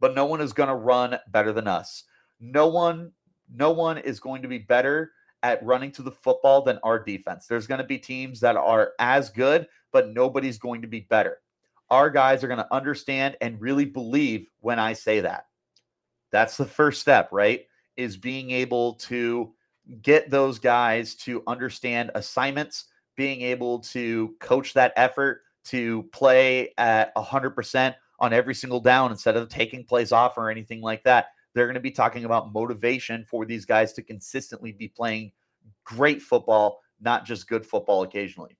But 0.00 0.14
no 0.14 0.26
one 0.26 0.40
is 0.40 0.52
going 0.52 0.68
to 0.68 0.74
run 0.74 1.18
better 1.28 1.52
than 1.52 1.68
us. 1.68 2.04
No 2.40 2.68
one 2.68 3.12
no 3.54 3.70
one 3.70 3.98
is 3.98 4.18
going 4.18 4.40
to 4.42 4.48
be 4.48 4.58
better 4.58 5.12
at 5.42 5.64
running 5.64 5.90
to 5.92 6.02
the 6.02 6.10
football 6.10 6.62
than 6.62 6.78
our 6.82 6.98
defense. 6.98 7.46
There's 7.46 7.66
going 7.66 7.80
to 7.80 7.86
be 7.86 7.98
teams 7.98 8.40
that 8.40 8.56
are 8.56 8.92
as 8.98 9.30
good, 9.30 9.66
but 9.92 10.10
nobody's 10.10 10.58
going 10.58 10.82
to 10.82 10.88
be 10.88 11.00
better. 11.00 11.38
Our 11.90 12.10
guys 12.10 12.42
are 12.42 12.48
going 12.48 12.58
to 12.58 12.74
understand 12.74 13.36
and 13.40 13.60
really 13.60 13.84
believe 13.84 14.46
when 14.60 14.78
I 14.78 14.94
say 14.94 15.20
that. 15.20 15.46
That's 16.30 16.56
the 16.56 16.64
first 16.64 17.00
step, 17.00 17.28
right? 17.32 17.66
is 17.96 18.16
being 18.16 18.50
able 18.50 18.94
to 18.94 19.52
get 20.02 20.30
those 20.30 20.58
guys 20.58 21.14
to 21.16 21.42
understand 21.46 22.10
assignments, 22.14 22.86
being 23.16 23.42
able 23.42 23.80
to 23.80 24.34
coach 24.40 24.74
that 24.74 24.92
effort 24.96 25.42
to 25.64 26.04
play 26.12 26.72
at 26.78 27.14
100% 27.16 27.94
on 28.18 28.32
every 28.32 28.54
single 28.54 28.80
down 28.80 29.10
instead 29.10 29.36
of 29.36 29.48
taking 29.48 29.84
plays 29.84 30.12
off 30.12 30.38
or 30.38 30.50
anything 30.50 30.80
like 30.80 31.02
that. 31.04 31.26
They're 31.54 31.66
going 31.66 31.74
to 31.74 31.80
be 31.80 31.90
talking 31.90 32.24
about 32.24 32.52
motivation 32.52 33.24
for 33.28 33.44
these 33.44 33.64
guys 33.64 33.92
to 33.94 34.02
consistently 34.02 34.72
be 34.72 34.88
playing 34.88 35.32
great 35.84 36.22
football, 36.22 36.80
not 37.00 37.24
just 37.24 37.48
good 37.48 37.66
football 37.66 38.02
occasionally. 38.02 38.56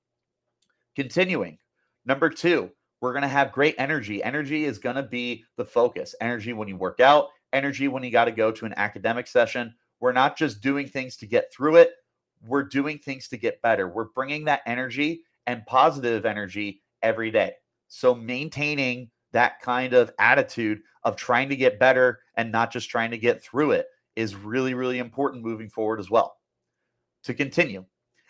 Continuing, 0.94 1.58
number 2.04 2.28
two, 2.28 2.70
we're 3.00 3.12
going 3.12 3.22
to 3.22 3.28
have 3.28 3.52
great 3.52 3.74
energy. 3.78 4.22
Energy 4.22 4.64
is 4.64 4.78
going 4.78 4.96
to 4.96 5.02
be 5.02 5.44
the 5.56 5.64
focus. 5.64 6.14
Energy 6.20 6.52
when 6.52 6.68
you 6.68 6.76
work 6.76 7.00
out, 7.00 7.28
energy 7.52 7.88
when 7.88 8.02
you 8.02 8.10
got 8.10 8.26
to 8.26 8.32
go 8.32 8.52
to 8.52 8.66
an 8.66 8.74
academic 8.76 9.26
session. 9.26 9.74
We're 10.00 10.12
not 10.12 10.36
just 10.36 10.60
doing 10.60 10.86
things 10.86 11.16
to 11.18 11.26
get 11.26 11.52
through 11.52 11.76
it, 11.76 11.93
we're 12.44 12.64
doing 12.64 12.98
things 12.98 13.28
to 13.28 13.36
get 13.36 13.62
better. 13.62 13.88
We're 13.88 14.06
bringing 14.14 14.44
that 14.46 14.62
energy 14.67 15.22
and 15.46 15.64
positive 15.67 16.26
energy 16.26 16.82
every 17.02 17.31
day. 17.31 17.52
So, 17.88 18.14
maintaining 18.14 19.10
that 19.32 19.60
kind 19.60 19.93
of 19.94 20.12
attitude 20.19 20.82
of 21.05 21.17
trying 21.17 21.48
to 21.48 21.56
get 21.56 21.79
better 21.79 22.20
and 22.36 22.53
not 22.53 22.72
just 22.72 22.89
trying 22.89 23.10
to 23.10 23.19
get 23.19 23.43
through 23.43 23.72
it 23.72 23.86
is 24.17 24.34
really, 24.34 24.74
really 24.74 24.98
important 24.98 25.43
moving 25.43 25.69
forward 25.69 26.01
as 26.01 26.10
well. 26.10 26.36
To 27.24 27.34
continue. 27.34 27.84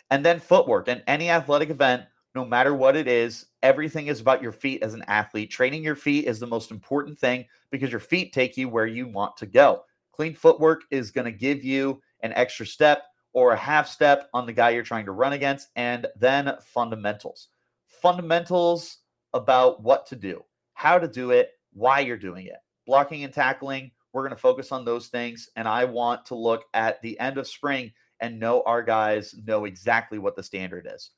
And 0.09 0.25
then 0.25 0.39
footwork 0.39 0.87
and 0.87 1.03
any 1.07 1.29
athletic 1.29 1.69
event, 1.69 2.03
no 2.35 2.45
matter 2.45 2.73
what 2.73 2.95
it 2.95 3.07
is, 3.07 3.45
everything 3.61 4.07
is 4.07 4.19
about 4.19 4.41
your 4.41 4.51
feet 4.51 4.81
as 4.83 4.93
an 4.93 5.03
athlete. 5.07 5.51
Training 5.51 5.83
your 5.83 5.95
feet 5.95 6.25
is 6.25 6.39
the 6.39 6.47
most 6.47 6.71
important 6.71 7.17
thing 7.17 7.45
because 7.71 7.91
your 7.91 7.99
feet 7.99 8.33
take 8.33 8.57
you 8.57 8.69
where 8.69 8.87
you 8.87 9.07
want 9.07 9.37
to 9.37 9.45
go. 9.45 9.83
Clean 10.11 10.33
footwork 10.33 10.81
is 10.91 11.11
going 11.11 11.25
to 11.25 11.31
give 11.31 11.63
you 11.63 12.01
an 12.21 12.33
extra 12.33 12.65
step 12.65 13.03
or 13.33 13.51
a 13.51 13.57
half 13.57 13.87
step 13.87 14.29
on 14.33 14.45
the 14.45 14.53
guy 14.53 14.69
you're 14.69 14.83
trying 14.83 15.05
to 15.05 15.11
run 15.11 15.33
against. 15.33 15.69
And 15.75 16.07
then 16.19 16.53
fundamentals. 16.61 17.49
Fundamentals 17.87 18.99
about 19.33 19.81
what 19.81 20.05
to 20.07 20.15
do, 20.15 20.43
how 20.83 20.99
to 20.99 21.07
do 21.07 21.31
it, 21.31 21.51
why 21.71 22.01
you're 22.01 22.17
doing 22.17 22.45
it. 22.45 22.57
Blocking 22.85 23.23
and 23.23 23.33
tackling, 23.33 23.89
we're 24.11 24.23
going 24.23 24.35
to 24.35 24.41
focus 24.41 24.73
on 24.73 24.83
those 24.83 25.07
things. 25.07 25.47
And 25.55 25.65
I 25.65 25.85
want 25.85 26.25
to 26.25 26.35
look 26.35 26.65
at 26.73 27.01
the 27.01 27.17
end 27.21 27.37
of 27.37 27.47
spring 27.47 27.93
and 28.19 28.37
know 28.37 28.61
our 28.65 28.83
guys 28.83 29.33
know 29.45 29.63
exactly 29.63 30.19
what 30.19 30.35
the 30.35 30.43
standard 30.43 30.85
is. 30.93 31.11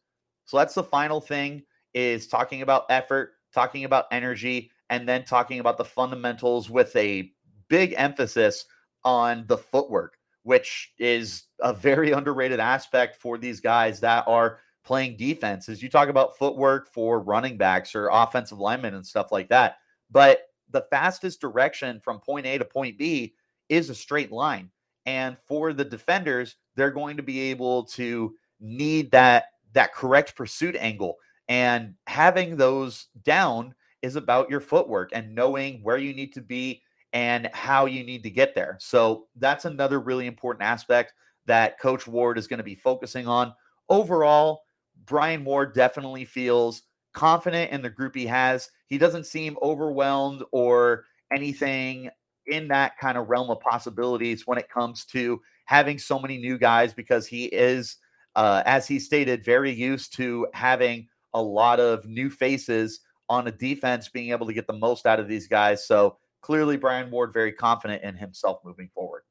So 0.45 0.57
that's 0.57 0.75
the 0.75 0.83
final 0.83 1.19
thing 1.19 1.63
is 1.95 2.27
talking 2.27 2.61
about 2.61 2.85
effort, 2.91 3.31
talking 3.55 3.85
about 3.85 4.05
energy, 4.11 4.69
and 4.91 5.09
then 5.09 5.25
talking 5.25 5.59
about 5.59 5.79
the 5.79 5.83
fundamentals 5.83 6.69
with 6.69 6.95
a 6.95 7.31
big 7.67 7.95
emphasis 7.97 8.65
on 9.03 9.45
the 9.47 9.57
footwork, 9.57 10.19
which 10.43 10.93
is 10.99 11.45
a 11.61 11.73
very 11.73 12.11
underrated 12.11 12.59
aspect 12.59 13.15
for 13.15 13.39
these 13.39 13.61
guys 13.61 13.99
that 14.01 14.27
are 14.27 14.59
playing 14.85 15.17
defense. 15.17 15.67
As 15.69 15.81
you 15.81 15.89
talk 15.89 16.09
about 16.09 16.37
footwork 16.37 16.87
for 16.87 17.19
running 17.19 17.57
backs 17.57 17.95
or 17.95 18.09
offensive 18.11 18.59
linemen 18.59 18.93
and 18.93 19.05
stuff 19.05 19.31
like 19.31 19.49
that. 19.49 19.77
But 20.11 20.49
the 20.71 20.85
fastest 20.89 21.41
direction 21.41 21.99
from 21.99 22.19
point 22.19 22.45
A 22.45 22.57
to 22.57 22.65
point 22.65 22.97
B 22.97 23.33
is 23.69 23.89
a 23.89 23.95
straight 23.95 24.31
line. 24.31 24.69
And 25.05 25.37
for 25.45 25.73
the 25.73 25.85
defenders, 25.85 26.55
they're 26.75 26.91
going 26.91 27.17
to 27.17 27.23
be 27.23 27.39
able 27.39 27.85
to 27.85 28.35
need 28.59 29.11
that 29.11 29.45
that 29.73 29.93
correct 29.93 30.35
pursuit 30.35 30.75
angle 30.79 31.17
and 31.47 31.93
having 32.07 32.57
those 32.57 33.07
down 33.23 33.75
is 34.01 34.15
about 34.15 34.49
your 34.49 34.59
footwork 34.59 35.09
and 35.13 35.33
knowing 35.35 35.81
where 35.83 35.97
you 35.97 36.13
need 36.13 36.33
to 36.33 36.41
be 36.41 36.81
and 37.13 37.49
how 37.53 37.85
you 37.85 38.03
need 38.03 38.23
to 38.23 38.29
get 38.29 38.55
there. 38.55 38.77
So 38.79 39.27
that's 39.35 39.65
another 39.65 39.99
really 39.99 40.27
important 40.27 40.63
aspect 40.63 41.13
that 41.45 41.79
Coach 41.79 42.07
Ward 42.07 42.37
is 42.37 42.47
going 42.47 42.57
to 42.57 42.63
be 42.63 42.75
focusing 42.75 43.27
on. 43.27 43.53
Overall, 43.89 44.63
Brian 45.05 45.45
Ward 45.45 45.73
definitely 45.73 46.25
feels 46.25 46.83
confident 47.13 47.71
in 47.71 47.81
the 47.81 47.89
group 47.89 48.15
he 48.15 48.25
has. 48.25 48.69
He 48.87 48.97
doesn't 48.97 49.25
seem 49.25 49.57
overwhelmed 49.61 50.43
or 50.51 51.05
anything 51.31 52.09
in 52.47 52.67
that 52.67 52.97
kind 52.99 53.17
of 53.17 53.29
realm 53.29 53.49
of 53.49 53.59
possibilities 53.59 54.45
when 54.45 54.57
it 54.57 54.69
comes 54.69 55.05
to 55.05 55.41
having 55.65 55.97
so 55.97 56.19
many 56.19 56.37
new 56.37 56.57
guys 56.57 56.93
because 56.93 57.25
he 57.25 57.45
is, 57.45 57.97
uh, 58.35 58.61
as 58.65 58.87
he 58.87 58.99
stated, 58.99 59.43
very 59.43 59.71
used 59.71 60.15
to 60.15 60.47
having 60.53 61.07
a 61.33 61.41
lot 61.41 61.79
of 61.79 62.05
new 62.05 62.29
faces 62.29 63.01
on 63.29 63.47
a 63.47 63.51
defense, 63.51 64.09
being 64.09 64.29
able 64.31 64.45
to 64.45 64.53
get 64.53 64.67
the 64.67 64.73
most 64.73 65.05
out 65.05 65.19
of 65.19 65.27
these 65.27 65.47
guys. 65.47 65.87
So 65.87 66.17
clearly, 66.41 66.77
Brian 66.77 67.09
Ward 67.09 67.33
very 67.33 67.51
confident 67.51 68.03
in 68.03 68.15
himself 68.15 68.59
moving 68.63 68.89
forward. 68.93 69.23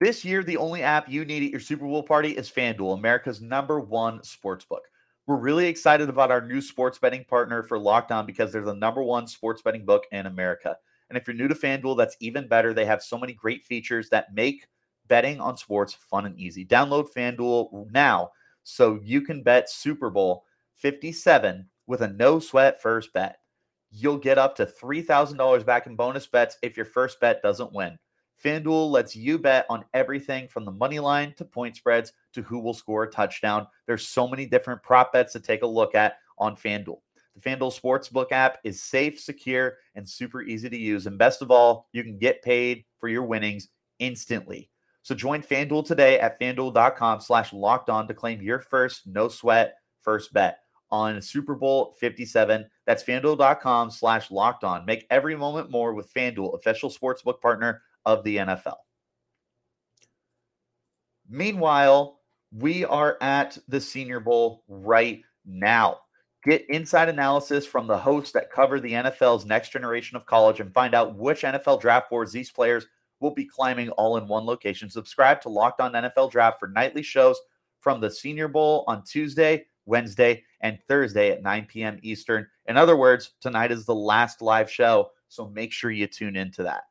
This 0.00 0.24
year, 0.24 0.44
the 0.44 0.56
only 0.56 0.82
app 0.82 1.08
you 1.08 1.24
need 1.24 1.42
at 1.42 1.50
your 1.50 1.58
Super 1.58 1.84
Bowl 1.84 2.04
party 2.04 2.30
is 2.30 2.48
FanDuel, 2.48 2.96
America's 2.96 3.40
number 3.40 3.80
one 3.80 4.22
sports 4.22 4.64
book. 4.64 4.84
We're 5.26 5.36
really 5.36 5.66
excited 5.66 6.08
about 6.08 6.30
our 6.30 6.40
new 6.40 6.60
sports 6.60 6.98
betting 6.98 7.24
partner 7.24 7.64
for 7.64 7.80
Locked 7.80 8.12
On 8.12 8.24
because 8.24 8.52
they're 8.52 8.62
the 8.62 8.74
number 8.74 9.02
one 9.02 9.26
sports 9.26 9.60
betting 9.60 9.84
book 9.84 10.04
in 10.12 10.26
America. 10.26 10.76
And 11.08 11.18
if 11.18 11.26
you're 11.26 11.34
new 11.34 11.48
to 11.48 11.54
FanDuel, 11.54 11.96
that's 11.96 12.16
even 12.20 12.46
better. 12.46 12.72
They 12.72 12.84
have 12.84 13.02
so 13.02 13.18
many 13.18 13.32
great 13.32 13.64
features 13.64 14.08
that 14.10 14.32
make 14.32 14.68
betting 15.08 15.40
on 15.40 15.56
sports 15.56 15.94
fun 15.94 16.26
and 16.26 16.38
easy. 16.38 16.64
Download 16.64 17.12
FanDuel 17.12 17.90
now 17.90 18.30
so 18.62 19.00
you 19.02 19.20
can 19.22 19.42
bet 19.42 19.68
Super 19.68 20.10
Bowl 20.10 20.44
57 20.76 21.68
with 21.88 22.02
a 22.02 22.08
no 22.08 22.38
sweat 22.38 22.80
first 22.80 23.12
bet. 23.12 23.38
You'll 23.90 24.18
get 24.18 24.38
up 24.38 24.54
to 24.56 24.66
$3,000 24.66 25.66
back 25.66 25.88
in 25.88 25.96
bonus 25.96 26.28
bets 26.28 26.56
if 26.62 26.76
your 26.76 26.86
first 26.86 27.18
bet 27.18 27.42
doesn't 27.42 27.72
win. 27.72 27.98
FanDuel 28.42 28.90
lets 28.90 29.16
you 29.16 29.38
bet 29.38 29.66
on 29.68 29.84
everything 29.94 30.48
from 30.48 30.64
the 30.64 30.70
money 30.70 31.00
line 31.00 31.34
to 31.36 31.44
point 31.44 31.76
spreads 31.76 32.12
to 32.34 32.42
who 32.42 32.60
will 32.60 32.74
score 32.74 33.04
a 33.04 33.10
touchdown. 33.10 33.66
There's 33.86 34.06
so 34.06 34.28
many 34.28 34.46
different 34.46 34.82
prop 34.82 35.12
bets 35.12 35.32
to 35.32 35.40
take 35.40 35.62
a 35.62 35.66
look 35.66 35.94
at 35.94 36.18
on 36.38 36.56
FanDuel. 36.56 37.00
The 37.34 37.50
FanDuel 37.50 37.80
Sportsbook 37.80 38.32
app 38.32 38.58
is 38.64 38.82
safe, 38.82 39.20
secure, 39.20 39.78
and 39.94 40.08
super 40.08 40.42
easy 40.42 40.68
to 40.68 40.76
use. 40.76 41.06
And 41.06 41.18
best 41.18 41.42
of 41.42 41.50
all, 41.50 41.88
you 41.92 42.02
can 42.02 42.18
get 42.18 42.42
paid 42.42 42.84
for 42.98 43.08
your 43.08 43.24
winnings 43.24 43.68
instantly. 43.98 44.70
So 45.02 45.14
join 45.14 45.42
FanDuel 45.42 45.86
today 45.86 46.20
at 46.20 46.38
fanduel.com 46.40 47.20
slash 47.20 47.52
locked 47.52 47.90
on 47.90 48.06
to 48.08 48.14
claim 48.14 48.42
your 48.42 48.60
first 48.60 49.06
no 49.06 49.28
sweat 49.28 49.76
first 50.02 50.32
bet 50.32 50.58
on 50.90 51.20
Super 51.20 51.54
Bowl 51.54 51.94
57. 51.98 52.66
That's 52.86 53.02
fanduel.com 53.02 53.90
slash 53.90 54.30
locked 54.30 54.64
on. 54.64 54.84
Make 54.84 55.06
every 55.10 55.36
moment 55.36 55.70
more 55.70 55.94
with 55.94 56.12
FanDuel, 56.12 56.54
official 56.54 56.90
sportsbook 56.90 57.40
partner 57.40 57.82
of 58.08 58.24
the 58.24 58.38
NFL. 58.38 58.76
Meanwhile, 61.28 62.20
we 62.56 62.86
are 62.86 63.18
at 63.20 63.58
the 63.68 63.82
Senior 63.82 64.18
Bowl 64.18 64.64
right 64.66 65.20
now. 65.44 65.98
Get 66.42 66.64
inside 66.70 67.10
analysis 67.10 67.66
from 67.66 67.86
the 67.86 67.98
hosts 67.98 68.32
that 68.32 68.50
cover 68.50 68.80
the 68.80 68.92
NFL's 68.92 69.44
next 69.44 69.72
generation 69.72 70.16
of 70.16 70.24
college 70.24 70.60
and 70.60 70.72
find 70.72 70.94
out 70.94 71.16
which 71.16 71.42
NFL 71.42 71.82
draft 71.82 72.08
boards 72.08 72.32
these 72.32 72.50
players 72.50 72.86
will 73.20 73.32
be 73.34 73.44
climbing 73.44 73.90
all 73.90 74.16
in 74.16 74.26
one 74.26 74.46
location. 74.46 74.88
Subscribe 74.88 75.42
to 75.42 75.50
Locked 75.50 75.82
On 75.82 75.92
NFL 75.92 76.30
Draft 76.30 76.58
for 76.58 76.68
nightly 76.68 77.02
shows 77.02 77.38
from 77.80 78.00
the 78.00 78.10
Senior 78.10 78.48
Bowl 78.48 78.84
on 78.88 79.04
Tuesday, 79.04 79.66
Wednesday, 79.84 80.42
and 80.62 80.78
Thursday 80.88 81.30
at 81.30 81.42
9 81.42 81.66
p.m. 81.66 81.98
Eastern. 82.02 82.46
In 82.68 82.78
other 82.78 82.96
words, 82.96 83.32
tonight 83.42 83.70
is 83.70 83.84
the 83.84 83.94
last 83.94 84.40
live 84.40 84.70
show, 84.70 85.10
so 85.28 85.50
make 85.50 85.72
sure 85.72 85.90
you 85.90 86.06
tune 86.06 86.36
into 86.36 86.62
that 86.62 86.84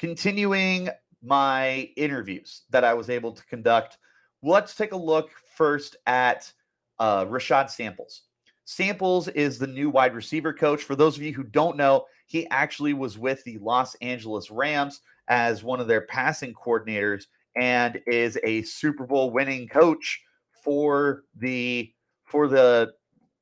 continuing 0.00 0.88
my 1.22 1.90
interviews 1.94 2.62
that 2.70 2.84
I 2.84 2.94
was 2.94 3.10
able 3.10 3.32
to 3.32 3.44
conduct, 3.44 3.98
let's 4.42 4.74
take 4.74 4.92
a 4.92 4.96
look 4.96 5.30
first 5.54 5.94
at 6.06 6.50
uh, 6.98 7.26
Rashad 7.26 7.68
Samples. 7.68 8.22
Samples 8.64 9.28
is 9.28 9.58
the 9.58 9.66
new 9.66 9.90
wide 9.90 10.14
receiver 10.14 10.54
coach. 10.54 10.84
For 10.84 10.96
those 10.96 11.18
of 11.18 11.22
you 11.22 11.34
who 11.34 11.42
don't 11.42 11.76
know, 11.76 12.06
he 12.26 12.48
actually 12.48 12.94
was 12.94 13.18
with 13.18 13.44
the 13.44 13.58
Los 13.58 13.94
Angeles 13.96 14.50
Rams 14.50 15.02
as 15.28 15.62
one 15.62 15.80
of 15.80 15.86
their 15.86 16.02
passing 16.02 16.54
coordinators 16.54 17.24
and 17.56 18.00
is 18.06 18.38
a 18.42 18.62
Super 18.62 19.04
Bowl 19.04 19.30
winning 19.30 19.68
coach 19.68 20.22
for 20.64 21.24
the 21.36 21.92
for 22.24 22.48
the 22.48 22.92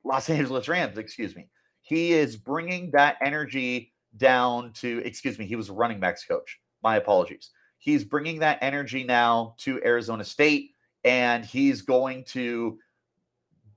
Los 0.03 0.29
Angeles 0.29 0.67
Rams, 0.67 0.97
excuse 0.97 1.37
me. 1.37 1.47
He 1.83 2.11
is 2.11 2.35
bringing 2.35 2.91
that 2.91 3.15
energy 3.23 3.93
down 4.17 4.73
to, 4.73 5.01
excuse 5.05 5.37
me, 5.37 5.45
he 5.45 5.55
was 5.55 5.69
running 5.69 5.99
backs 5.99 6.25
coach. 6.25 6.59
My 6.83 6.97
apologies. 6.97 7.51
He's 7.77 8.03
bringing 8.03 8.39
that 8.39 8.59
energy 8.61 9.03
now 9.03 9.55
to 9.59 9.81
Arizona 9.83 10.23
State, 10.23 10.71
and 11.03 11.45
he's 11.45 11.81
going 11.81 12.25
to 12.25 12.77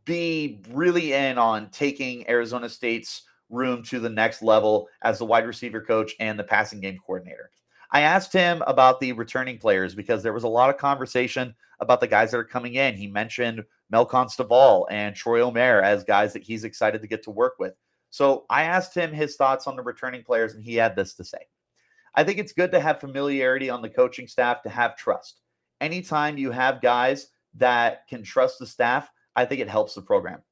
be 0.04 0.60
really 0.70 1.12
in 1.12 1.38
on 1.38 1.70
taking 1.70 2.28
Arizona 2.28 2.68
State's 2.68 3.22
room 3.48 3.82
to 3.84 4.00
the 4.00 4.08
next 4.08 4.42
level 4.42 4.88
as 5.02 5.18
the 5.18 5.24
wide 5.24 5.46
receiver 5.46 5.80
coach 5.80 6.14
and 6.18 6.38
the 6.38 6.44
passing 6.44 6.80
game 6.80 6.98
coordinator. 7.04 7.50
I 7.92 8.00
asked 8.00 8.32
him 8.32 8.62
about 8.66 9.00
the 9.00 9.12
returning 9.12 9.58
players 9.58 9.94
because 9.94 10.22
there 10.22 10.32
was 10.32 10.44
a 10.44 10.48
lot 10.48 10.70
of 10.70 10.78
conversation 10.78 11.54
about 11.78 12.00
the 12.00 12.06
guys 12.06 12.30
that 12.30 12.38
are 12.38 12.44
coming 12.44 12.74
in. 12.74 12.96
He 12.96 13.06
mentioned 13.06 13.62
Mel 13.90 14.06
Constable 14.06 14.88
and 14.90 15.14
Troy 15.14 15.40
Omeire 15.40 15.82
as 15.82 16.02
guys 16.02 16.32
that 16.32 16.42
he's 16.42 16.64
excited 16.64 17.02
to 17.02 17.08
get 17.08 17.22
to 17.24 17.30
work 17.30 17.54
with. 17.58 17.74
So 18.12 18.44
I 18.50 18.64
asked 18.64 18.94
him 18.94 19.10
his 19.10 19.36
thoughts 19.36 19.66
on 19.66 19.74
the 19.74 19.82
returning 19.82 20.22
players, 20.22 20.52
and 20.52 20.62
he 20.62 20.74
had 20.74 20.94
this 20.94 21.14
to 21.14 21.24
say. 21.24 21.38
I 22.14 22.22
think 22.22 22.38
it's 22.38 22.52
good 22.52 22.70
to 22.72 22.80
have 22.80 23.00
familiarity 23.00 23.70
on 23.70 23.80
the 23.80 23.88
coaching 23.88 24.28
staff 24.28 24.62
to 24.62 24.68
have 24.68 24.98
trust. 24.98 25.40
Anytime 25.80 26.36
you 26.36 26.50
have 26.50 26.82
guys 26.82 27.28
that 27.54 28.06
can 28.08 28.22
trust 28.22 28.58
the 28.58 28.66
staff, 28.66 29.10
I 29.34 29.46
think 29.46 29.62
it 29.62 29.68
helps 29.68 29.94
the 29.94 30.02
program. 30.02 30.42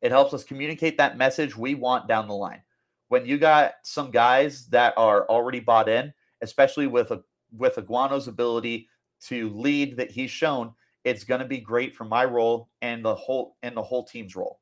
It 0.00 0.12
helps 0.12 0.32
us 0.32 0.44
communicate 0.44 0.96
that 0.96 1.18
message 1.18 1.54
we 1.54 1.74
want 1.74 2.08
down 2.08 2.26
the 2.26 2.34
line. 2.34 2.62
When 3.08 3.26
you 3.26 3.36
got 3.36 3.74
some 3.82 4.10
guys 4.10 4.66
that 4.68 4.94
are 4.96 5.26
already 5.28 5.60
bought 5.60 5.90
in, 5.90 6.14
especially 6.40 6.86
with 6.86 7.10
a 7.10 7.22
with 7.54 7.76
Aguano's 7.76 8.28
ability 8.28 8.88
to 9.24 9.50
lead 9.50 9.98
that 9.98 10.10
he's 10.10 10.30
shown, 10.30 10.72
it's 11.04 11.24
going 11.24 11.40
to 11.40 11.46
be 11.46 11.58
great 11.58 11.94
for 11.94 12.04
my 12.04 12.24
role 12.24 12.70
and 12.80 13.04
the 13.04 13.14
whole 13.14 13.56
and 13.62 13.76
the 13.76 13.82
whole 13.82 14.04
team's 14.04 14.34
role. 14.34 14.60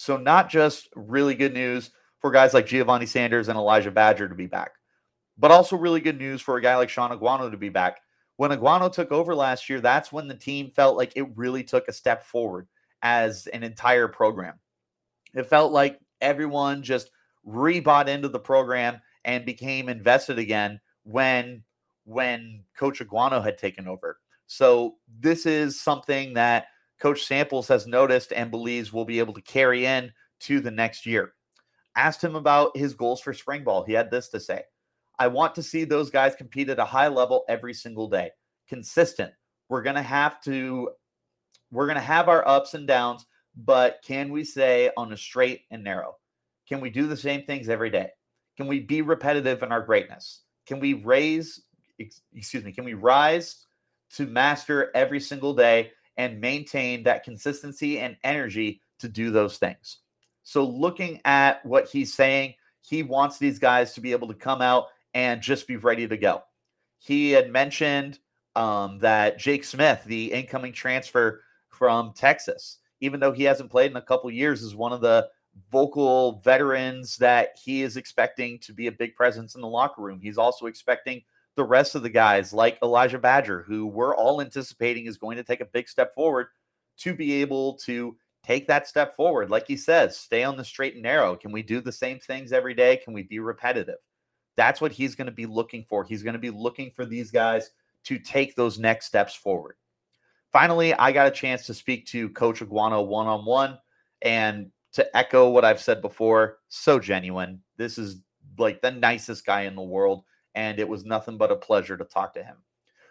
So, 0.00 0.16
not 0.16 0.48
just 0.48 0.88
really 0.96 1.34
good 1.34 1.52
news 1.52 1.90
for 2.20 2.30
guys 2.30 2.54
like 2.54 2.64
Giovanni 2.64 3.04
Sanders 3.04 3.48
and 3.48 3.58
Elijah 3.58 3.90
Badger 3.90 4.30
to 4.30 4.34
be 4.34 4.46
back, 4.46 4.70
but 5.36 5.50
also 5.50 5.76
really 5.76 6.00
good 6.00 6.16
news 6.16 6.40
for 6.40 6.56
a 6.56 6.62
guy 6.62 6.74
like 6.76 6.88
Shaun 6.88 7.10
Aguano 7.10 7.50
to 7.50 7.58
be 7.58 7.68
back. 7.68 8.00
When 8.38 8.50
Aguano 8.50 8.90
took 8.90 9.12
over 9.12 9.34
last 9.34 9.68
year, 9.68 9.78
that's 9.78 10.10
when 10.10 10.26
the 10.26 10.34
team 10.34 10.70
felt 10.70 10.96
like 10.96 11.12
it 11.16 11.28
really 11.36 11.62
took 11.62 11.86
a 11.86 11.92
step 11.92 12.24
forward 12.24 12.66
as 13.02 13.46
an 13.48 13.62
entire 13.62 14.08
program. 14.08 14.54
It 15.34 15.44
felt 15.44 15.70
like 15.70 16.00
everyone 16.22 16.82
just 16.82 17.10
rebought 17.46 18.08
into 18.08 18.28
the 18.28 18.40
program 18.40 19.02
and 19.26 19.44
became 19.44 19.90
invested 19.90 20.38
again 20.38 20.80
when 21.02 21.62
when 22.04 22.64
Coach 22.74 23.00
Aguano 23.00 23.44
had 23.44 23.58
taken 23.58 23.86
over. 23.86 24.18
So 24.46 24.96
this 25.20 25.44
is 25.44 25.78
something 25.78 26.32
that 26.32 26.68
Coach 27.00 27.24
Samples 27.24 27.66
has 27.68 27.86
noticed 27.86 28.32
and 28.32 28.50
believes 28.50 28.92
will 28.92 29.04
be 29.04 29.18
able 29.18 29.34
to 29.34 29.42
carry 29.42 29.86
in 29.86 30.12
to 30.40 30.60
the 30.60 30.70
next 30.70 31.06
year. 31.06 31.32
Asked 31.96 32.22
him 32.22 32.36
about 32.36 32.76
his 32.76 32.94
goals 32.94 33.20
for 33.20 33.32
spring 33.32 33.64
ball. 33.64 33.84
He 33.84 33.92
had 33.92 34.10
this 34.10 34.28
to 34.28 34.40
say 34.40 34.62
I 35.18 35.26
want 35.26 35.54
to 35.56 35.62
see 35.62 35.84
those 35.84 36.10
guys 36.10 36.34
compete 36.34 36.70
at 36.70 36.78
a 36.78 36.84
high 36.84 37.08
level 37.08 37.44
every 37.48 37.74
single 37.74 38.08
day, 38.08 38.30
consistent. 38.68 39.32
We're 39.68 39.82
going 39.82 39.96
to 39.96 40.02
have 40.02 40.40
to, 40.42 40.90
we're 41.70 41.86
going 41.86 41.96
to 41.96 42.02
have 42.02 42.28
our 42.28 42.46
ups 42.48 42.72
and 42.74 42.86
downs, 42.86 43.26
but 43.54 44.00
can 44.02 44.30
we 44.30 44.44
say 44.44 44.90
on 44.96 45.12
a 45.12 45.16
straight 45.16 45.62
and 45.70 45.84
narrow? 45.84 46.16
Can 46.66 46.80
we 46.80 46.88
do 46.88 47.06
the 47.06 47.16
same 47.16 47.44
things 47.44 47.68
every 47.68 47.90
day? 47.90 48.08
Can 48.56 48.66
we 48.66 48.80
be 48.80 49.02
repetitive 49.02 49.62
in 49.62 49.72
our 49.72 49.82
greatness? 49.82 50.42
Can 50.66 50.80
we 50.80 50.94
raise, 50.94 51.62
excuse 52.34 52.64
me, 52.64 52.72
can 52.72 52.84
we 52.84 52.94
rise 52.94 53.66
to 54.14 54.26
master 54.26 54.90
every 54.94 55.20
single 55.20 55.54
day 55.54 55.92
and 56.20 56.38
maintain 56.38 57.02
that 57.02 57.24
consistency 57.24 57.98
and 57.98 58.14
energy 58.24 58.82
to 58.98 59.08
do 59.08 59.30
those 59.30 59.56
things. 59.56 60.00
So, 60.42 60.66
looking 60.66 61.18
at 61.24 61.64
what 61.64 61.88
he's 61.88 62.12
saying, 62.12 62.54
he 62.82 63.02
wants 63.02 63.38
these 63.38 63.58
guys 63.58 63.94
to 63.94 64.02
be 64.02 64.12
able 64.12 64.28
to 64.28 64.34
come 64.34 64.60
out 64.60 64.88
and 65.14 65.40
just 65.40 65.66
be 65.66 65.76
ready 65.76 66.06
to 66.06 66.18
go. 66.18 66.42
He 66.98 67.30
had 67.30 67.50
mentioned 67.50 68.18
um, 68.54 68.98
that 68.98 69.38
Jake 69.38 69.64
Smith, 69.64 70.04
the 70.04 70.30
incoming 70.30 70.74
transfer 70.74 71.40
from 71.70 72.12
Texas, 72.12 72.78
even 73.00 73.18
though 73.18 73.32
he 73.32 73.44
hasn't 73.44 73.70
played 73.70 73.90
in 73.90 73.96
a 73.96 74.02
couple 74.02 74.30
years, 74.30 74.60
is 74.60 74.76
one 74.76 74.92
of 74.92 75.00
the 75.00 75.26
vocal 75.72 76.40
veterans 76.44 77.16
that 77.16 77.56
he 77.64 77.82
is 77.82 77.96
expecting 77.96 78.58
to 78.58 78.74
be 78.74 78.88
a 78.88 78.92
big 78.92 79.16
presence 79.16 79.54
in 79.54 79.62
the 79.62 79.66
locker 79.66 80.02
room. 80.02 80.20
He's 80.20 80.38
also 80.38 80.66
expecting 80.66 81.22
the 81.56 81.64
rest 81.64 81.94
of 81.94 82.02
the 82.02 82.10
guys 82.10 82.52
like 82.52 82.78
Elijah 82.82 83.18
Badger, 83.18 83.62
who 83.62 83.86
we're 83.86 84.14
all 84.14 84.40
anticipating 84.40 85.06
is 85.06 85.16
going 85.16 85.36
to 85.36 85.42
take 85.44 85.60
a 85.60 85.66
big 85.66 85.88
step 85.88 86.14
forward 86.14 86.48
to 86.98 87.14
be 87.14 87.40
able 87.40 87.76
to 87.78 88.16
take 88.44 88.66
that 88.68 88.86
step 88.86 89.16
forward. 89.16 89.50
Like 89.50 89.66
he 89.66 89.76
says, 89.76 90.16
stay 90.16 90.44
on 90.44 90.56
the 90.56 90.64
straight 90.64 90.94
and 90.94 91.02
narrow. 91.02 91.36
Can 91.36 91.52
we 91.52 91.62
do 91.62 91.80
the 91.80 91.92
same 91.92 92.18
things 92.18 92.52
every 92.52 92.74
day? 92.74 92.96
Can 92.96 93.12
we 93.12 93.22
be 93.22 93.38
repetitive? 93.38 93.98
That's 94.56 94.80
what 94.80 94.92
he's 94.92 95.14
going 95.14 95.26
to 95.26 95.32
be 95.32 95.46
looking 95.46 95.84
for. 95.88 96.04
He's 96.04 96.22
going 96.22 96.34
to 96.34 96.38
be 96.38 96.50
looking 96.50 96.90
for 96.94 97.04
these 97.04 97.30
guys 97.30 97.70
to 98.04 98.18
take 98.18 98.56
those 98.56 98.78
next 98.78 99.06
steps 99.06 99.34
forward. 99.34 99.76
Finally, 100.52 100.94
I 100.94 101.12
got 101.12 101.28
a 101.28 101.30
chance 101.30 101.66
to 101.66 101.74
speak 101.74 102.06
to 102.06 102.28
Coach 102.30 102.60
Aguano 102.60 103.06
one 103.06 103.26
on 103.26 103.44
one. 103.44 103.78
And 104.22 104.70
to 104.92 105.16
echo 105.16 105.48
what 105.48 105.64
I've 105.64 105.80
said 105.80 106.02
before, 106.02 106.58
so 106.68 106.98
genuine. 106.98 107.62
This 107.76 107.98
is 107.98 108.22
like 108.58 108.82
the 108.82 108.90
nicest 108.90 109.46
guy 109.46 109.62
in 109.62 109.76
the 109.76 109.82
world. 109.82 110.24
And 110.54 110.78
it 110.78 110.88
was 110.88 111.04
nothing 111.04 111.38
but 111.38 111.52
a 111.52 111.56
pleasure 111.56 111.96
to 111.96 112.04
talk 112.04 112.34
to 112.34 112.42
him. 112.42 112.56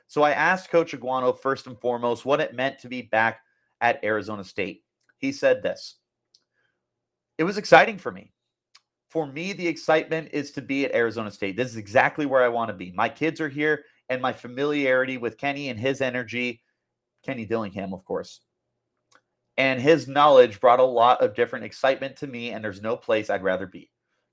So 0.08 0.24
I 0.24 0.32
asked 0.32 0.72
Coach 0.72 0.94
Aguano 0.94 1.38
first 1.38 1.68
and 1.68 1.80
foremost 1.80 2.26
what 2.26 2.40
it 2.40 2.56
meant 2.56 2.80
to 2.80 2.90
be 2.90 3.04
back 3.04 3.42
at 3.80 4.04
Arizona 4.04 4.44
State. 4.44 4.84
He 5.20 5.32
said 5.32 5.62
this 5.62 5.98
It 7.38 7.44
was 7.44 7.58
exciting 7.58 7.98
for 7.98 8.12
me. 8.12 8.32
For 9.10 9.26
me, 9.26 9.54
the 9.54 9.68
excitement 9.68 10.30
is 10.34 10.52
to 10.52 10.62
be 10.62 10.86
at 10.86 10.94
Arizona 10.94 11.32
State. 11.32 11.58
This 11.58 11.70
is 11.70 11.78
exactly 11.78 12.26
where 12.26 12.44
I 12.44 12.48
want 12.50 12.70
to 12.70 12.76
be. 12.76 12.92
My 12.92 13.10
kids 13.10 13.42
are 13.42 13.50
here, 13.50 13.84
and 14.10 14.22
my 14.22 14.34
familiarity 14.34 15.18
with 15.18 15.38
Kenny 15.38 15.70
and 15.70 15.80
his 15.80 16.02
energy, 16.02 16.62
Kenny 17.24 17.46
Dillingham, 17.46 17.94
of 17.94 18.06
course, 18.06 18.42
and 19.58 19.82
his 19.82 20.08
knowledge 20.08 20.60
brought 20.60 20.80
a 20.80 20.84
lot 20.84 21.22
of 21.22 21.36
different 21.36 21.66
excitement 21.66 22.16
to 22.18 22.28
me, 22.28 22.52
and 22.52 22.64
there's 22.64 22.82
no 22.82 22.96
place 22.96 23.30
I'd 23.30 23.44
rather 23.44 23.68
be. 23.68 23.90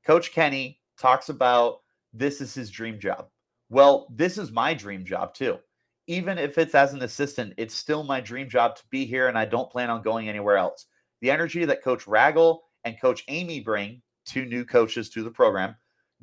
Coach 0.07 0.33
Kenny 0.33 0.79
talks 0.97 1.29
about 1.29 1.81
this 2.19 2.41
is 2.41 2.55
his 2.55 2.71
dream 2.71 2.99
job. 2.99 3.29
Well, 3.69 4.07
this 4.11 4.39
is 4.39 4.51
my 4.53 4.75
dream 4.75 5.05
job 5.05 5.35
too. 5.35 5.59
Even 6.07 6.39
if 6.39 6.57
it's 6.57 6.75
as 6.75 6.93
an 6.93 7.03
assistant, 7.03 7.55
it's 7.57 7.75
still 7.75 8.05
my 8.05 8.21
dream 8.21 8.49
job 8.49 8.77
to 8.77 8.83
be 8.91 9.05
here, 9.05 9.29
and 9.29 9.37
I 9.37 9.45
don't 9.45 9.71
plan 9.71 9.91
on 9.91 10.03
going 10.03 10.29
anywhere 10.29 10.57
else. 10.57 10.87
The 11.21 11.31
energy 11.31 11.65
that 11.65 11.83
Coach 11.83 12.05
Ragle 12.05 12.61
and 12.85 13.01
Coach 13.01 13.27
Amey 13.27 13.65
bring, 13.65 14.03
two 14.25 14.45
new 14.45 14.65
coaches 14.65 15.11
to 15.11 15.23
the 15.23 15.31
program, 15.31 15.75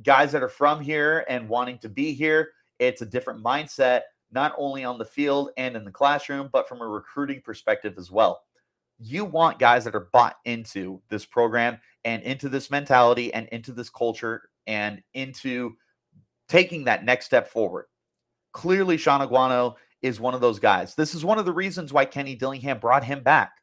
guys 0.03 0.31
that 0.31 0.43
are 0.43 0.49
from 0.49 0.81
here 0.81 1.25
and 1.27 1.49
wanting 1.49 1.77
to 1.79 1.89
be 1.89 2.13
here, 2.13 2.51
it's 2.79 3.01
a 3.01 3.05
different 3.05 3.43
mindset, 3.43 4.01
not 4.31 4.53
only 4.57 4.83
on 4.83 4.97
the 4.97 5.05
field 5.05 5.51
and 5.57 5.75
in 5.75 5.83
the 5.83 5.91
classroom, 5.91 6.49
but 6.51 6.67
from 6.67 6.81
a 6.81 6.87
recruiting 6.87 7.41
perspective 7.41 7.95
as 7.97 8.09
well. 8.09 8.41
You 8.99 9.25
want 9.25 9.59
guys 9.59 9.83
that 9.83 9.95
are 9.95 10.09
bought 10.13 10.37
into 10.45 11.01
this 11.09 11.25
program 11.25 11.77
and 12.05 12.23
into 12.23 12.47
this 12.47 12.71
mentality 12.71 13.33
and 13.33 13.47
into 13.49 13.73
this 13.73 13.89
culture 13.89 14.43
and 14.65 15.03
into 15.13 15.75
taking 16.47 16.83
that 16.85 17.05
next 17.05 17.25
step 17.25 17.47
forward. 17.47 17.85
Clearly, 18.51 18.97
Shaun 18.97 19.27
Aguano 19.27 19.75
is 20.01 20.19
one 20.19 20.33
of 20.33 20.41
those 20.41 20.59
guys. 20.59 20.95
This 20.95 21.15
is 21.15 21.25
one 21.25 21.39
of 21.39 21.45
the 21.45 21.53
reasons 21.53 21.93
why 21.93 22.05
Kenny 22.05 22.35
Dillingham 22.35 22.79
brought 22.79 23.03
him 23.03 23.23
back, 23.23 23.53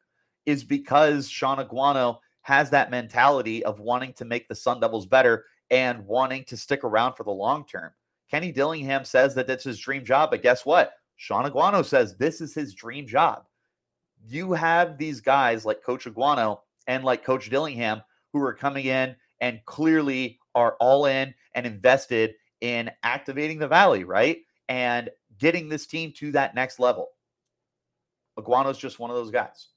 is 0.45 0.63
because 0.63 1.29
Shaun 1.29 1.65
Aguano 1.65 2.17
has 2.41 2.69
that 2.71 2.91
mentality 2.91 3.63
of 3.63 3.79
wanting 3.79 4.13
to 4.13 4.25
make 4.25 4.47
the 4.47 4.55
Sun 4.55 4.79
Devils 4.79 5.05
better 5.05 5.45
and 5.69 6.05
wanting 6.05 6.43
to 6.45 6.57
stick 6.57 6.83
around 6.83 7.13
for 7.13 7.23
the 7.23 7.31
long 7.31 7.65
term. 7.65 7.91
Kenny 8.29 8.51
Dillingham 8.51 9.05
says 9.05 9.35
that 9.35 9.47
that's 9.47 9.63
his 9.63 9.79
dream 9.79 10.03
job, 10.03 10.31
but 10.31 10.41
guess 10.41 10.65
what? 10.65 10.93
Shaun 11.17 11.49
Aguano 11.49 11.85
says 11.85 12.17
this 12.17 12.41
is 12.41 12.53
his 12.53 12.73
dream 12.73 13.05
job. 13.05 13.43
You 14.27 14.53
have 14.53 14.97
these 14.97 15.21
guys 15.21 15.65
like 15.65 15.83
Coach 15.83 16.05
Aguano 16.05 16.59
and 16.87 17.03
like 17.03 17.23
Coach 17.23 17.49
Dillingham 17.49 18.01
who 18.33 18.41
are 18.41 18.53
coming 18.53 18.85
in 18.85 19.15
and 19.39 19.59
clearly 19.65 20.39
are 20.55 20.75
all 20.79 21.05
in 21.05 21.33
and 21.53 21.65
invested 21.65 22.33
in 22.61 22.89
activating 23.03 23.59
the 23.59 23.67
Valley, 23.67 24.03
right? 24.03 24.39
And 24.69 25.09
getting 25.39 25.67
this 25.67 25.87
team 25.87 26.13
to 26.17 26.31
that 26.31 26.55
next 26.55 26.79
level. 26.79 27.09
Aguano's 28.37 28.77
just 28.77 28.99
one 28.99 29.09
of 29.09 29.15
those 29.15 29.31
guys. 29.31 29.69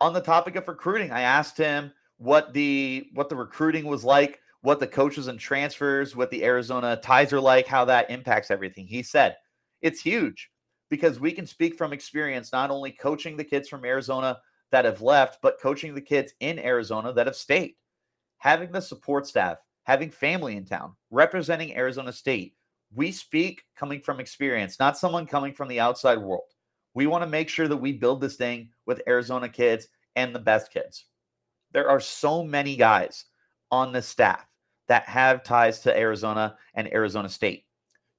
On 0.00 0.12
the 0.12 0.20
topic 0.20 0.56
of 0.56 0.66
recruiting, 0.66 1.12
I 1.12 1.22
asked 1.22 1.56
him 1.56 1.92
what 2.16 2.52
the 2.52 3.08
what 3.14 3.28
the 3.28 3.36
recruiting 3.36 3.86
was 3.86 4.04
like, 4.04 4.40
what 4.62 4.80
the 4.80 4.86
coaches 4.86 5.28
and 5.28 5.38
transfers, 5.38 6.16
what 6.16 6.30
the 6.30 6.44
Arizona 6.44 6.96
ties 7.02 7.32
are 7.32 7.40
like, 7.40 7.66
how 7.66 7.84
that 7.84 8.10
impacts 8.10 8.50
everything. 8.50 8.86
He 8.86 9.02
said, 9.02 9.36
"It's 9.82 10.00
huge 10.00 10.50
because 10.88 11.20
we 11.20 11.32
can 11.32 11.46
speak 11.46 11.76
from 11.76 11.92
experience 11.92 12.52
not 12.52 12.70
only 12.70 12.92
coaching 12.92 13.36
the 13.36 13.44
kids 13.44 13.68
from 13.68 13.84
Arizona 13.84 14.38
that 14.70 14.84
have 14.84 15.02
left, 15.02 15.40
but 15.42 15.60
coaching 15.60 15.94
the 15.94 16.00
kids 16.00 16.32
in 16.40 16.58
Arizona 16.58 17.12
that 17.12 17.26
have 17.26 17.36
stayed. 17.36 17.74
Having 18.38 18.72
the 18.72 18.80
support 18.80 19.26
staff, 19.26 19.58
having 19.88 20.10
family 20.10 20.58
in 20.58 20.66
town, 20.66 20.92
representing 21.10 21.74
Arizona 21.74 22.12
State. 22.12 22.54
We 22.94 23.10
speak 23.10 23.62
coming 23.74 24.02
from 24.02 24.20
experience, 24.20 24.78
not 24.78 24.98
someone 24.98 25.26
coming 25.26 25.54
from 25.54 25.66
the 25.66 25.80
outside 25.80 26.18
world. 26.18 26.52
We 26.92 27.06
want 27.06 27.24
to 27.24 27.30
make 27.30 27.48
sure 27.48 27.68
that 27.68 27.76
we 27.76 27.94
build 27.94 28.20
this 28.20 28.36
thing 28.36 28.68
with 28.84 29.00
Arizona 29.08 29.48
kids 29.48 29.88
and 30.14 30.34
the 30.34 30.40
best 30.40 30.70
kids. 30.70 31.06
There 31.72 31.88
are 31.88 32.00
so 32.00 32.44
many 32.44 32.76
guys 32.76 33.24
on 33.70 33.92
the 33.92 34.02
staff 34.02 34.46
that 34.88 35.08
have 35.08 35.42
ties 35.42 35.80
to 35.80 35.98
Arizona 35.98 36.56
and 36.74 36.92
Arizona 36.92 37.28
State. 37.30 37.64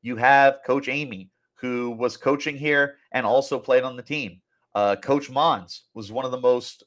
You 0.01 0.15
have 0.15 0.61
Coach 0.65 0.87
Amey, 0.87 1.29
who 1.53 1.91
was 1.91 2.17
coaching 2.17 2.57
here 2.57 2.95
and 3.11 3.27
also 3.27 3.59
played 3.59 3.83
on 3.83 3.95
the 3.95 4.01
team. 4.01 4.41
Uh, 4.73 4.95
Coach 4.95 5.29
Mohns 5.29 5.81
was 5.93 6.11
one 6.11 6.25
of 6.25 6.31
the 6.31 6.41
most 6.41 6.83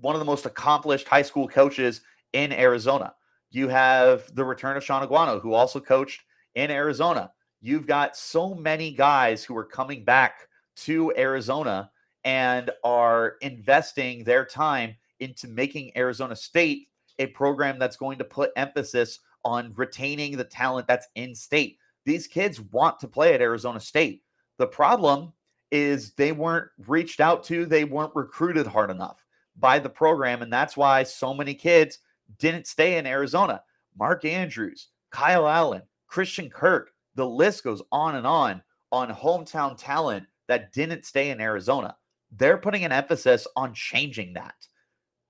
one 0.00 0.14
of 0.14 0.18
the 0.18 0.24
most 0.24 0.46
accomplished 0.46 1.06
high 1.06 1.22
school 1.22 1.46
coaches 1.46 2.00
in 2.32 2.52
Arizona. 2.52 3.12
You 3.50 3.68
have 3.68 4.34
the 4.34 4.44
return 4.44 4.76
of 4.76 4.84
Shaun 4.84 5.06
Aguano, 5.06 5.40
who 5.40 5.52
also 5.54 5.80
coached 5.80 6.22
in 6.54 6.70
Arizona. 6.70 7.30
You've 7.60 7.86
got 7.86 8.16
so 8.16 8.54
many 8.54 8.92
guys 8.92 9.44
who 9.44 9.56
are 9.56 9.64
coming 9.64 10.04
back 10.04 10.48
to 10.76 11.12
Arizona 11.16 11.90
and 12.24 12.70
are 12.84 13.36
investing 13.40 14.24
their 14.24 14.44
time 14.44 14.94
into 15.20 15.48
making 15.48 15.96
Arizona 15.96 16.36
State 16.36 16.88
a 17.18 17.26
program 17.28 17.78
that's 17.78 17.96
going 17.96 18.18
to 18.18 18.24
put 18.24 18.50
emphasis 18.56 19.20
on 19.44 19.72
retaining 19.76 20.36
the 20.36 20.44
talent 20.44 20.86
that's 20.86 21.06
in 21.14 21.34
state. 21.34 21.78
These 22.04 22.26
kids 22.26 22.60
want 22.60 22.98
to 23.00 23.08
play 23.08 23.34
at 23.34 23.40
Arizona 23.40 23.80
State. 23.80 24.22
The 24.58 24.66
problem 24.66 25.32
is 25.70 26.12
they 26.12 26.32
weren't 26.32 26.68
reached 26.86 27.20
out 27.20 27.42
to, 27.44 27.66
they 27.66 27.84
weren't 27.84 28.14
recruited 28.14 28.66
hard 28.66 28.90
enough 28.90 29.24
by 29.56 29.78
the 29.78 29.88
program. 29.88 30.42
And 30.42 30.52
that's 30.52 30.76
why 30.76 31.02
so 31.02 31.32
many 31.32 31.54
kids 31.54 31.98
didn't 32.38 32.66
stay 32.66 32.98
in 32.98 33.06
Arizona. 33.06 33.62
Mark 33.98 34.24
Andrews, 34.24 34.88
Kyle 35.10 35.48
Allen, 35.48 35.82
Christian 36.06 36.50
Kirk, 36.50 36.90
the 37.14 37.26
list 37.26 37.64
goes 37.64 37.82
on 37.90 38.16
and 38.16 38.26
on 38.26 38.62
on 38.92 39.10
hometown 39.10 39.76
talent 39.76 40.26
that 40.48 40.72
didn't 40.72 41.04
stay 41.04 41.30
in 41.30 41.40
Arizona. 41.40 41.96
They're 42.30 42.58
putting 42.58 42.84
an 42.84 42.92
emphasis 42.92 43.46
on 43.56 43.74
changing 43.74 44.34
that. 44.34 44.54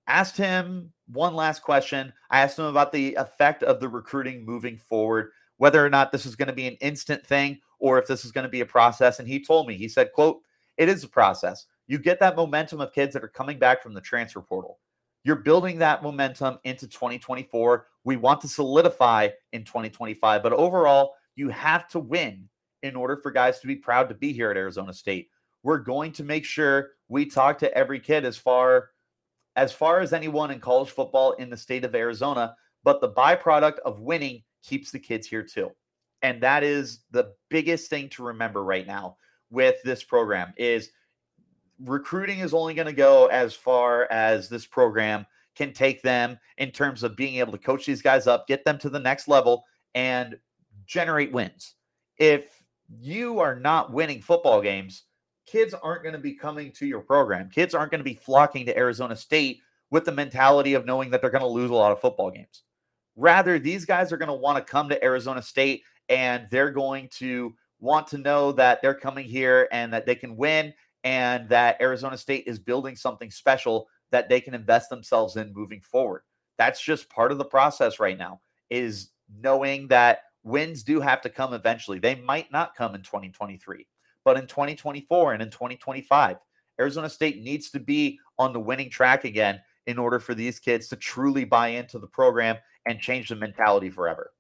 Asked 0.09 0.37
him 0.37 0.92
one 1.09 1.35
last 1.35 1.62
question. 1.62 2.12
I 2.30 2.40
asked 2.40 2.59
him 2.59 2.66
about 2.66 2.92
the 2.92 3.14
effect 3.14 3.62
of 3.62 3.80
the 3.80 3.88
recruiting 3.88 4.44
moving 4.44 4.76
forward, 4.76 5.30
whether 5.56 5.85
or 5.85 5.90
not 5.90 6.12
this 6.12 6.26
is 6.26 6.37
going 6.37 6.48
to 6.48 6.54
be 6.54 6.66
an 6.66 6.76
instant 6.80 7.26
thing 7.26 7.59
or 7.78 7.98
if 7.98 8.06
this 8.06 8.24
is 8.24 8.32
going 8.32 8.44
to 8.44 8.50
be 8.50 8.61
a 8.61 8.66
process. 8.66 9.18
And 9.18 9.28
he 9.28 9.44
told 9.44 9.66
me, 9.66 9.76
he 9.76 9.88
said, 9.88 10.12
quote, 10.12 10.40
it 10.76 10.88
is 10.88 11.04
a 11.04 11.09
process. 11.09 11.66
You 11.87 11.98
get 11.98 12.20
that 12.20 12.37
momentum 12.37 12.80
of 12.80 12.92
kids 12.92 13.14
that 13.14 13.24
are 13.24 13.28
coming 13.28 13.59
back 13.59 13.82
from 13.82 13.94
the 13.94 14.00
transfer 14.00 14.40
portal. 14.40 14.78
You're 15.26 15.34
building 15.34 15.78
that 15.78 16.04
momentum 16.04 16.60
into 16.62 16.86
2024. 16.86 17.88
We 18.04 18.14
want 18.14 18.40
to 18.42 18.48
solidify 18.48 19.30
in 19.52 19.64
2025, 19.64 20.40
but 20.40 20.52
overall, 20.52 21.14
you 21.34 21.48
have 21.48 21.88
to 21.88 21.98
win 21.98 22.48
in 22.84 22.94
order 22.94 23.16
for 23.16 23.32
guys 23.32 23.58
to 23.58 23.66
be 23.66 23.74
proud 23.74 24.08
to 24.08 24.14
be 24.14 24.32
here 24.32 24.52
at 24.52 24.56
Arizona 24.56 24.92
State. 24.92 25.30
We're 25.64 25.78
going 25.78 26.12
to 26.12 26.22
make 26.22 26.44
sure 26.44 26.90
we 27.08 27.26
talk 27.26 27.58
to 27.58 27.76
every 27.76 27.98
kid 27.98 28.24
as 28.24 28.36
far 28.36 28.90
as 29.56 29.72
far 29.72 29.98
as 29.98 30.12
anyone 30.12 30.52
in 30.52 30.60
college 30.60 30.90
football 30.90 31.32
in 31.32 31.50
the 31.50 31.56
state 31.56 31.84
of 31.84 31.96
Arizona, 31.96 32.54
but 32.84 33.00
the 33.00 33.10
byproduct 33.10 33.80
of 33.80 33.98
winning 33.98 34.44
keeps 34.62 34.92
the 34.92 35.00
kids 35.00 35.26
here 35.26 35.42
too. 35.42 35.72
And 36.22 36.40
that 36.44 36.62
is 36.62 37.00
the 37.10 37.32
biggest 37.50 37.90
thing 37.90 38.10
to 38.10 38.22
remember 38.22 38.62
right 38.62 38.86
now 38.86 39.16
with 39.50 39.74
this 39.82 40.04
program 40.04 40.54
is 40.56 40.90
recruiting 41.84 42.40
is 42.40 42.54
only 42.54 42.74
going 42.74 42.86
to 42.86 42.92
go 42.92 43.26
as 43.26 43.54
far 43.54 44.10
as 44.10 44.48
this 44.48 44.66
program 44.66 45.26
can 45.54 45.72
take 45.72 46.02
them 46.02 46.38
in 46.58 46.70
terms 46.70 47.02
of 47.02 47.16
being 47.16 47.36
able 47.36 47.52
to 47.52 47.58
coach 47.58 47.86
these 47.86 48.02
guys 48.02 48.26
up, 48.26 48.46
get 48.46 48.64
them 48.64 48.78
to 48.78 48.90
the 48.90 48.98
next 48.98 49.26
level, 49.26 49.64
and 49.94 50.38
generate 50.86 51.32
wins. 51.32 51.74
If 52.18 52.62
you 52.88 53.40
are 53.40 53.58
not 53.58 53.92
winning 53.92 54.20
football 54.20 54.60
games, 54.60 55.04
kids 55.46 55.74
aren't 55.74 56.02
going 56.02 56.14
to 56.14 56.20
be 56.20 56.34
coming 56.34 56.72
to 56.72 56.86
your 56.86 57.00
program. 57.00 57.50
Kids 57.50 57.74
aren't 57.74 57.90
going 57.90 58.00
to 58.00 58.04
be 58.04 58.14
flocking 58.14 58.66
to 58.66 58.76
Arizona 58.76 59.16
State 59.16 59.60
with 59.90 60.04
the 60.04 60.12
mentality 60.12 60.74
of 60.74 60.84
knowing 60.84 61.10
that 61.10 61.20
they're 61.20 61.30
going 61.30 61.40
to 61.40 61.46
lose 61.46 61.70
a 61.70 61.74
lot 61.74 61.92
of 61.92 62.00
football 62.00 62.30
games. 62.30 62.62
Rather, 63.16 63.58
these 63.58 63.84
guys 63.84 64.12
are 64.12 64.16
going 64.16 64.28
to 64.28 64.34
want 64.34 64.58
to 64.58 64.70
come 64.70 64.88
to 64.88 65.02
Arizona 65.02 65.40
State 65.40 65.82
and 66.08 66.46
they're 66.50 66.70
going 66.70 67.08
to 67.08 67.54
want 67.80 68.06
to 68.08 68.18
know 68.18 68.52
that 68.52 68.82
they're 68.82 68.94
coming 68.94 69.26
here 69.26 69.68
and 69.72 69.92
that 69.92 70.06
they 70.06 70.14
can 70.14 70.36
win 70.36 70.72
and 71.06 71.48
that 71.48 71.80
Arizona 71.80 72.18
State 72.18 72.42
is 72.48 72.58
building 72.58 72.96
something 72.96 73.30
special 73.30 73.86
that 74.10 74.28
they 74.28 74.40
can 74.40 74.54
invest 74.54 74.90
themselves 74.90 75.36
in 75.36 75.54
moving 75.54 75.80
forward. 75.80 76.22
That's 76.58 76.82
just 76.82 77.08
part 77.08 77.30
of 77.30 77.38
the 77.38 77.44
process 77.44 78.00
right 78.00 78.18
now 78.18 78.40
is 78.70 79.10
knowing 79.40 79.86
that 79.86 80.22
wins 80.42 80.82
do 80.82 80.98
have 80.98 81.20
to 81.20 81.30
come 81.30 81.54
eventually. 81.54 82.00
They 82.00 82.16
might 82.16 82.50
not 82.50 82.74
come 82.74 82.96
in 82.96 83.02
2023, 83.02 83.86
but 84.24 84.36
in 84.36 84.48
2024 84.48 85.34
and 85.34 85.42
in 85.42 85.48
2025, 85.48 86.38
Arizona 86.80 87.08
State 87.08 87.40
needs 87.40 87.70
to 87.70 87.78
be 87.78 88.18
on 88.36 88.52
the 88.52 88.58
winning 88.58 88.90
track 88.90 89.24
again 89.24 89.60
in 89.86 89.98
order 89.98 90.18
for 90.18 90.34
these 90.34 90.58
kids 90.58 90.88
to 90.88 90.96
truly 90.96 91.44
buy 91.44 91.68
into 91.68 92.00
the 92.00 92.08
program 92.08 92.56
and 92.86 92.98
change 92.98 93.28
the 93.28 93.36
mentality 93.36 93.90
forever. 93.90 94.32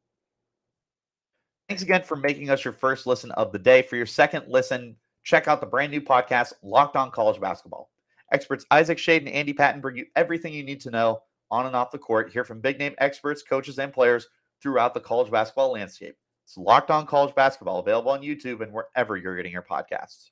Thanks 1.68 1.84
again 1.84 2.02
for 2.02 2.16
making 2.16 2.50
us 2.50 2.64
your 2.64 2.72
first 2.72 3.06
listen 3.06 3.30
of 3.32 3.52
the 3.52 3.58
day. 3.60 3.82
For 3.82 3.94
your 3.94 4.06
second 4.06 4.46
listen, 4.48 4.96
check 5.26 5.48
out 5.48 5.60
the 5.60 5.66
brand 5.66 5.90
new 5.90 6.00
podcast, 6.00 6.52
Locked 6.62 6.94
On 6.94 7.10
College 7.10 7.40
Basketball. 7.40 7.90
Experts 8.32 8.64
Isaac 8.70 8.96
Schade 8.96 9.18
and 9.18 9.28
Andy 9.28 9.52
Patton 9.52 9.80
bring 9.80 9.96
you 9.96 10.06
everything 10.14 10.54
you 10.54 10.62
need 10.62 10.80
to 10.82 10.90
know 10.90 11.20
on 11.50 11.66
and 11.66 11.74
off 11.74 11.90
the 11.90 11.98
court. 11.98 12.32
Hear 12.32 12.44
from 12.44 12.60
big 12.60 12.78
name 12.78 12.94
experts, 12.98 13.42
coaches, 13.42 13.78
and 13.80 13.92
players 13.92 14.28
throughout 14.62 14.94
the 14.94 15.00
college 15.00 15.30
basketball 15.30 15.72
landscape. 15.72 16.16
It's 16.44 16.56
Locked 16.56 16.92
On 16.92 17.06
College 17.06 17.34
Basketball, 17.34 17.80
available 17.80 18.12
on 18.12 18.22
YouTube 18.22 18.60
and 18.60 18.72
wherever 18.72 19.16
you're 19.16 19.36
getting 19.36 19.52
your 19.52 19.66
podcasts. 19.68 20.30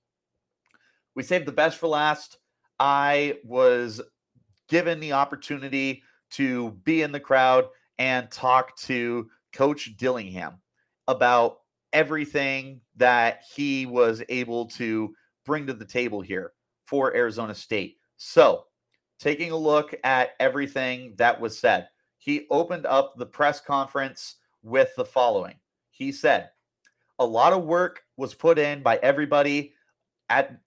We 1.17 1.25
saved 1.25 1.47
the 1.47 1.53
best 1.53 1.77
for 1.79 1.89
last. 1.89 2.39
I 2.79 3.39
was 3.45 4.01
given 4.69 5.01
the 5.01 5.13
opportunity 5.13 6.05
to 6.33 6.71
be 6.85 7.03
in 7.03 7.11
the 7.11 7.21
crowd 7.21 7.67
and 7.99 8.31
talk 8.31 8.77
to 8.79 9.29
Coach 9.53 9.97
Dillingham 9.97 10.61
about 11.09 11.59
everything 11.95 12.81
that 12.97 13.43
he 13.55 13.87
was 13.87 14.23
able 14.29 14.67
to 14.67 15.15
bring 15.47 15.67
to 15.67 15.73
the 15.73 15.85
table 15.85 16.21
here 16.21 16.53
for 16.87 17.15
Arizona 17.17 17.55
State. 17.55 17.97
So, 18.17 18.65
taking 19.19 19.53
a 19.53 19.57
look 19.57 19.95
at 20.05 20.31
everything 20.41 21.15
that 21.17 21.41
was 21.41 21.59
said, 21.59 21.89
he 22.19 22.47
opened 22.51 22.85
up 22.85 23.15
the 23.17 23.27
press 23.27 23.61
conference 23.61 24.37
with 24.63 24.95
the 24.97 25.05
following. 25.05 25.55
He 25.91 26.11
said, 26.13 26.51
"A 27.19 27.25
lot 27.25 27.53
of 27.53 27.65
work 27.65 28.03
was 28.17 28.35
put 28.35 28.59
in 28.59 28.83
by 28.83 28.97
everybody 28.99 29.75
at 30.29 30.59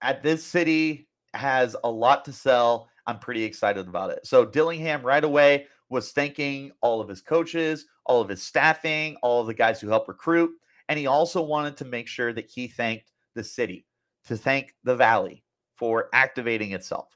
at 0.00 0.22
this 0.22 0.44
city 0.44 1.08
has 1.34 1.74
a 1.82 1.90
lot 1.90 2.24
to 2.24 2.32
sell. 2.32 2.88
I'm 3.06 3.18
pretty 3.18 3.42
excited 3.42 3.88
about 3.88 4.10
it." 4.10 4.26
So 4.26 4.44
Dillingham 4.44 5.02
right 5.02 5.24
away 5.24 5.66
was 5.88 6.12
thanking 6.12 6.72
all 6.82 7.00
of 7.00 7.08
his 7.08 7.22
coaches, 7.22 7.86
all 8.08 8.20
of 8.20 8.28
his 8.28 8.42
staffing, 8.42 9.16
all 9.22 9.42
of 9.42 9.46
the 9.46 9.54
guys 9.54 9.80
who 9.80 9.88
help 9.88 10.08
recruit, 10.08 10.50
and 10.88 10.98
he 10.98 11.06
also 11.06 11.42
wanted 11.42 11.76
to 11.76 11.84
make 11.84 12.08
sure 12.08 12.32
that 12.32 12.50
he 12.50 12.66
thanked 12.66 13.12
the 13.34 13.44
city, 13.44 13.86
to 14.24 14.36
thank 14.36 14.74
the 14.84 14.96
Valley 14.96 15.44
for 15.76 16.08
activating 16.12 16.72
itself, 16.72 17.08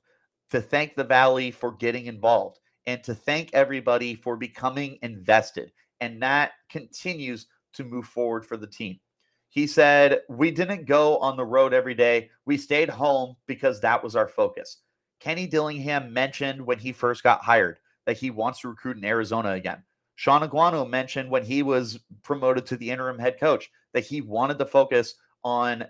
to 0.51 0.61
thank 0.61 0.95
the 0.95 1.05
Valley 1.05 1.51
for 1.51 1.73
getting 1.73 2.07
involved, 2.07 2.61
and 2.87 3.03
to 3.03 3.15
thank 3.15 3.51
everybody 3.53 4.15
for 4.15 4.37
becoming 4.37 4.99
invested. 5.03 5.73
And 6.01 6.23
that 6.23 6.53
continues 6.69 7.47
to 7.75 7.85
move 7.85 8.07
forward 8.07 8.45
for 8.45 8.57
the 8.57 8.67
team. 8.67 9.01
He 9.49 9.67
said, 9.67 10.21
We 10.29 10.51
didn't 10.51 10.87
go 10.87 11.19
on 11.19 11.37
the 11.37 11.45
road 11.45 11.73
every 11.73 11.95
day. 11.95 12.31
We 12.47 12.57
stayed 12.57 12.89
home 12.89 13.37
because 13.47 13.81
that 13.81 14.03
was 14.03 14.17
our 14.17 14.29
focus. 14.29 14.79
Kenny 15.21 15.47
Dillingham 15.47 16.13
mentioned 16.13 16.61
when 16.61 16.79
he 16.79 16.93
first 16.93 17.23
got 17.23 17.43
hired 17.43 17.79
that 18.07 18.17
he 18.17 18.31
wants 18.31 18.61
to 18.61 18.69
recruit 18.69 18.97
in 18.97 19.05
Arizona 19.05 19.53
again. 19.53 19.83
Shaun 20.23 20.49
Aguano 20.49 20.89
mentioned 20.89 21.29
when 21.29 21.45
he 21.45 21.65
was 21.65 21.99
promoted 22.23 22.65
to 22.67 22.77
the 22.77 22.89
interim 22.89 23.19
head 23.19 23.41
coach 23.41 23.69
that 23.93 24.05
he 24.05 24.21
wanted 24.21 24.57
to 24.61 24.65
focus 24.65 25.17
on 25.43 25.85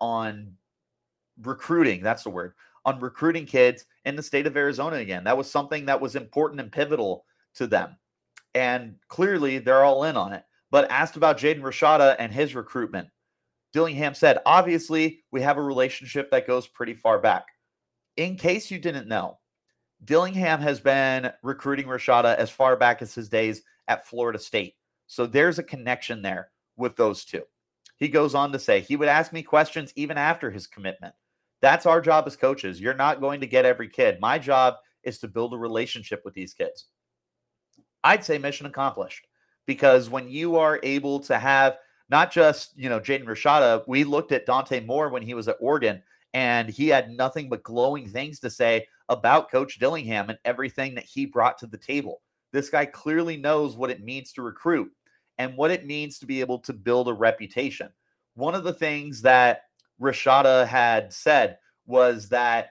on 0.00 0.54
recruiting. 1.42 2.02
That's 2.02 2.22
the 2.22 2.30
word 2.30 2.54
on 2.86 2.98
recruiting 3.00 3.44
kids 3.44 3.84
in 4.06 4.16
the 4.16 4.22
state 4.22 4.46
of 4.46 4.56
Arizona 4.56 4.96
again. 4.96 5.24
That 5.24 5.36
was 5.36 5.50
something 5.50 5.84
that 5.84 6.00
was 6.00 6.16
important 6.16 6.58
and 6.62 6.72
pivotal 6.72 7.26
to 7.56 7.66
them. 7.66 7.98
And 8.54 8.94
clearly 9.08 9.58
they're 9.58 9.84
all 9.84 10.04
in 10.04 10.16
on 10.16 10.32
it. 10.32 10.44
But 10.70 10.90
asked 10.90 11.18
about 11.18 11.36
Jaden 11.36 11.60
Rashada 11.60 12.16
and 12.18 12.32
his 12.32 12.54
recruitment, 12.54 13.08
Dillingham 13.74 14.14
said, 14.14 14.38
obviously, 14.46 15.22
we 15.32 15.42
have 15.42 15.58
a 15.58 15.62
relationship 15.62 16.30
that 16.30 16.46
goes 16.46 16.66
pretty 16.66 16.94
far 16.94 17.18
back. 17.18 17.44
In 18.16 18.36
case 18.36 18.70
you 18.70 18.78
didn't 18.78 19.06
know, 19.06 19.36
Dillingham 20.04 20.60
has 20.60 20.80
been 20.80 21.32
recruiting 21.42 21.86
Rashada 21.86 22.36
as 22.36 22.50
far 22.50 22.76
back 22.76 23.02
as 23.02 23.14
his 23.14 23.28
days 23.28 23.62
at 23.88 24.06
Florida 24.06 24.38
State. 24.38 24.74
So 25.06 25.26
there's 25.26 25.58
a 25.58 25.64
connection 25.64 26.22
there 26.22 26.50
with 26.76 26.96
those 26.96 27.24
two. 27.24 27.42
He 27.96 28.08
goes 28.08 28.34
on 28.34 28.52
to 28.52 28.58
say, 28.58 28.80
he 28.80 28.96
would 28.96 29.08
ask 29.08 29.32
me 29.32 29.42
questions 29.42 29.92
even 29.96 30.18
after 30.18 30.50
his 30.50 30.66
commitment. 30.66 31.14
That's 31.62 31.86
our 31.86 32.00
job 32.00 32.24
as 32.26 32.36
coaches. 32.36 32.80
You're 32.80 32.94
not 32.94 33.20
going 33.20 33.40
to 33.40 33.46
get 33.46 33.64
every 33.64 33.88
kid. 33.88 34.20
My 34.20 34.38
job 34.38 34.74
is 35.02 35.18
to 35.20 35.28
build 35.28 35.54
a 35.54 35.58
relationship 35.58 36.22
with 36.24 36.34
these 36.34 36.52
kids. 36.52 36.86
I'd 38.04 38.24
say 38.24 38.38
mission 38.38 38.66
accomplished 38.66 39.26
because 39.64 40.10
when 40.10 40.28
you 40.28 40.56
are 40.56 40.78
able 40.82 41.20
to 41.20 41.38
have 41.38 41.78
not 42.08 42.30
just, 42.30 42.76
you 42.76 42.88
know, 42.88 43.00
Jaden 43.00 43.24
Rashada, 43.24 43.82
we 43.88 44.04
looked 44.04 44.32
at 44.32 44.46
Dante 44.46 44.84
Moore 44.84 45.08
when 45.08 45.22
he 45.22 45.34
was 45.34 45.48
at 45.48 45.56
Oregon 45.58 46.02
and 46.34 46.68
he 46.68 46.88
had 46.88 47.10
nothing 47.10 47.48
but 47.48 47.62
glowing 47.62 48.06
things 48.06 48.38
to 48.40 48.50
say 48.50 48.86
about 49.08 49.50
Coach 49.50 49.78
Dillingham 49.78 50.30
and 50.30 50.38
everything 50.44 50.94
that 50.94 51.04
he 51.04 51.26
brought 51.26 51.58
to 51.58 51.66
the 51.66 51.78
table. 51.78 52.22
This 52.52 52.70
guy 52.70 52.86
clearly 52.86 53.36
knows 53.36 53.76
what 53.76 53.90
it 53.90 54.04
means 54.04 54.32
to 54.32 54.42
recruit 54.42 54.90
and 55.38 55.56
what 55.56 55.70
it 55.70 55.86
means 55.86 56.18
to 56.18 56.26
be 56.26 56.40
able 56.40 56.58
to 56.60 56.72
build 56.72 57.08
a 57.08 57.12
reputation. 57.12 57.90
One 58.34 58.54
of 58.54 58.64
the 58.64 58.72
things 58.72 59.22
that 59.22 59.62
Rashada 60.00 60.66
had 60.66 61.12
said 61.12 61.58
was 61.86 62.28
that, 62.30 62.70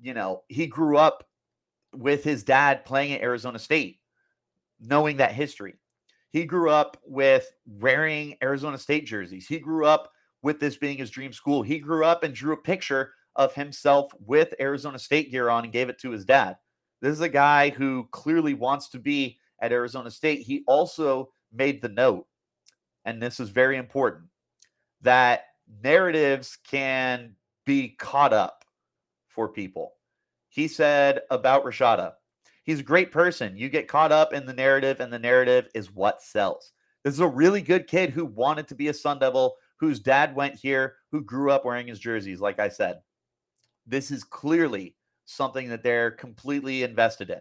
you 0.00 0.14
know, 0.14 0.42
he 0.48 0.66
grew 0.66 0.96
up 0.96 1.26
with 1.94 2.24
his 2.24 2.42
dad 2.42 2.84
playing 2.84 3.12
at 3.12 3.22
Arizona 3.22 3.58
State, 3.58 4.00
knowing 4.80 5.16
that 5.18 5.32
history. 5.32 5.74
He 6.30 6.44
grew 6.44 6.70
up 6.70 6.98
with 7.04 7.50
wearing 7.66 8.36
Arizona 8.42 8.76
State 8.76 9.06
jerseys. 9.06 9.46
He 9.46 9.58
grew 9.58 9.86
up 9.86 10.12
with 10.42 10.60
this 10.60 10.76
being 10.76 10.98
his 10.98 11.10
dream 11.10 11.32
school. 11.32 11.62
He 11.62 11.78
grew 11.78 12.04
up 12.04 12.22
and 12.22 12.34
drew 12.34 12.52
a 12.52 12.58
picture 12.58 13.12
of 13.36 13.54
himself 13.54 14.12
with 14.24 14.54
Arizona 14.60 14.98
State 14.98 15.30
gear 15.30 15.48
on 15.48 15.64
and 15.64 15.72
gave 15.72 15.88
it 15.88 15.98
to 16.00 16.10
his 16.10 16.24
dad. 16.24 16.56
This 17.00 17.12
is 17.12 17.20
a 17.20 17.28
guy 17.28 17.70
who 17.70 18.08
clearly 18.10 18.54
wants 18.54 18.88
to 18.88 18.98
be 18.98 19.38
at 19.60 19.72
Arizona 19.72 20.10
State. 20.10 20.40
He 20.40 20.64
also 20.66 21.30
made 21.52 21.80
the 21.80 21.88
note, 21.88 22.26
and 23.04 23.22
this 23.22 23.38
is 23.38 23.50
very 23.50 23.76
important, 23.76 24.24
that 25.02 25.44
narratives 25.82 26.58
can 26.68 27.34
be 27.64 27.90
caught 27.90 28.32
up 28.32 28.64
for 29.28 29.48
people. 29.48 29.92
He 30.48 30.68
said 30.68 31.20
about 31.30 31.64
Rashada, 31.64 32.14
he's 32.64 32.80
a 32.80 32.84
great 32.84 33.12
person. 33.12 33.56
You 33.56 33.68
get 33.68 33.88
caught 33.88 34.12
up 34.12 34.32
in 34.32 34.46
the 34.46 34.52
narrative, 34.54 35.00
and 35.00 35.12
the 35.12 35.18
narrative 35.18 35.68
is 35.74 35.92
what 35.94 36.22
sells. 36.22 36.72
This 37.04 37.14
is 37.14 37.20
a 37.20 37.26
really 37.26 37.62
good 37.62 37.86
kid 37.86 38.10
who 38.10 38.24
wanted 38.24 38.66
to 38.68 38.74
be 38.74 38.88
a 38.88 38.94
Sun 38.94 39.18
Devil, 39.18 39.54
whose 39.78 40.00
dad 40.00 40.34
went 40.34 40.54
here, 40.54 40.96
who 41.12 41.20
grew 41.22 41.50
up 41.50 41.64
wearing 41.64 41.86
his 41.86 42.00
jerseys, 42.00 42.40
like 42.40 42.58
I 42.58 42.68
said. 42.68 43.00
This 43.86 44.10
is 44.10 44.24
clearly 44.24 44.96
something 45.26 45.68
that 45.68 45.82
they're 45.82 46.10
completely 46.10 46.82
invested 46.82 47.30
in. 47.30 47.40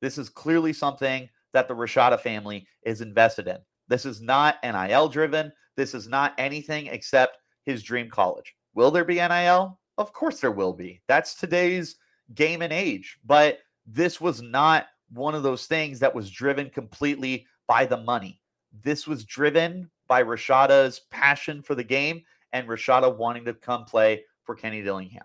This 0.00 0.18
is 0.18 0.28
clearly 0.28 0.72
something 0.72 1.28
that 1.52 1.68
the 1.68 1.74
Rashada 1.74 2.20
family 2.20 2.66
is 2.82 3.00
invested 3.00 3.46
in. 3.46 3.58
This 3.88 4.06
is 4.06 4.20
not 4.20 4.56
NIL 4.62 5.08
driven. 5.08 5.52
This 5.76 5.94
is 5.94 6.08
not 6.08 6.34
anything 6.38 6.86
except 6.86 7.38
his 7.64 7.82
dream 7.82 8.08
college. 8.08 8.54
Will 8.74 8.90
there 8.90 9.04
be 9.04 9.16
NIL? 9.16 9.78
Of 9.98 10.12
course 10.12 10.40
there 10.40 10.50
will 10.50 10.72
be. 10.72 11.02
That's 11.08 11.34
today's 11.34 11.96
game 12.34 12.62
and 12.62 12.72
age. 12.72 13.18
But 13.24 13.58
this 13.86 14.20
was 14.20 14.40
not 14.40 14.86
one 15.10 15.34
of 15.34 15.42
those 15.42 15.66
things 15.66 16.00
that 16.00 16.14
was 16.14 16.30
driven 16.30 16.70
completely 16.70 17.46
by 17.68 17.84
the 17.84 17.98
money. 17.98 18.40
This 18.82 19.06
was 19.06 19.24
driven 19.24 19.90
by 20.08 20.22
Rashada's 20.22 21.02
passion 21.10 21.62
for 21.62 21.74
the 21.74 21.84
game 21.84 22.22
and 22.52 22.66
Rashada 22.66 23.14
wanting 23.14 23.44
to 23.44 23.54
come 23.54 23.84
play 23.84 24.24
for 24.44 24.54
Kenny 24.54 24.82
Dillingham 24.82 25.24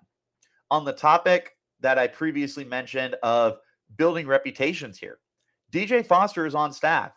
on 0.71 0.85
the 0.85 0.93
topic 0.93 1.55
that 1.79 1.97
I 1.97 2.07
previously 2.07 2.63
mentioned 2.63 3.15
of 3.23 3.57
building 3.95 4.27
reputations 4.27 4.97
here. 4.97 5.19
DJ 5.71 6.05
Foster 6.05 6.45
is 6.45 6.55
on 6.55 6.71
staff. 6.73 7.11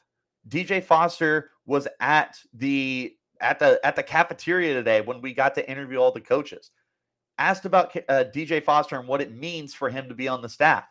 DJ 0.49 0.83
Foster 0.83 1.51
was 1.67 1.87
at 2.01 2.37
the 2.55 3.15
at 3.41 3.59
the 3.59 3.81
at 3.85 3.97
the 3.97 4.03
cafeteria 4.03 4.75
today 4.75 5.01
when 5.01 5.21
we 5.21 5.33
got 5.33 5.55
to 5.55 5.71
interview 5.71 5.99
all 5.99 6.13
the 6.13 6.21
coaches. 6.21 6.71
Asked 7.39 7.65
about 7.65 7.97
uh, 8.09 8.25
DJ 8.35 8.63
Foster 8.63 8.99
and 8.99 9.09
what 9.09 9.23
it 9.23 9.35
means 9.35 9.73
for 9.73 9.89
him 9.89 10.09
to 10.09 10.15
be 10.15 10.29
on 10.29 10.43
the 10.43 10.49
staff. 10.49 10.85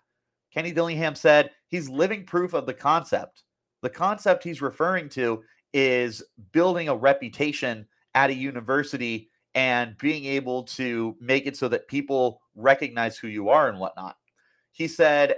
Kenny 0.52 0.72
Dillingham 0.72 1.16
said 1.16 1.52
he's 1.68 1.90
living 1.90 2.26
proof 2.26 2.54
of 2.54 2.66
the 2.66 2.74
concept. 2.74 3.44
The 3.82 3.90
concept 3.90 4.44
he's 4.44 4.62
referring 4.62 5.10
to 5.10 5.44
is 5.74 6.24
building 6.52 6.90
a 6.90 6.96
reputation 6.96 7.86
at 8.16 8.32
a 8.32 8.34
university 8.34 9.29
and 9.56 9.98
being 9.98 10.26
able 10.26 10.64
to 10.64 11.16
make 11.20 11.48
it 11.48 11.58
so 11.58 11.68
that 11.68 11.88
people 11.88 12.42
recognize 12.56 13.18
who 13.18 13.28
you 13.28 13.50
are 13.50 13.70
and 13.70 13.80
whatnot. 13.80 14.18
He 14.72 14.88
said, 14.88 15.36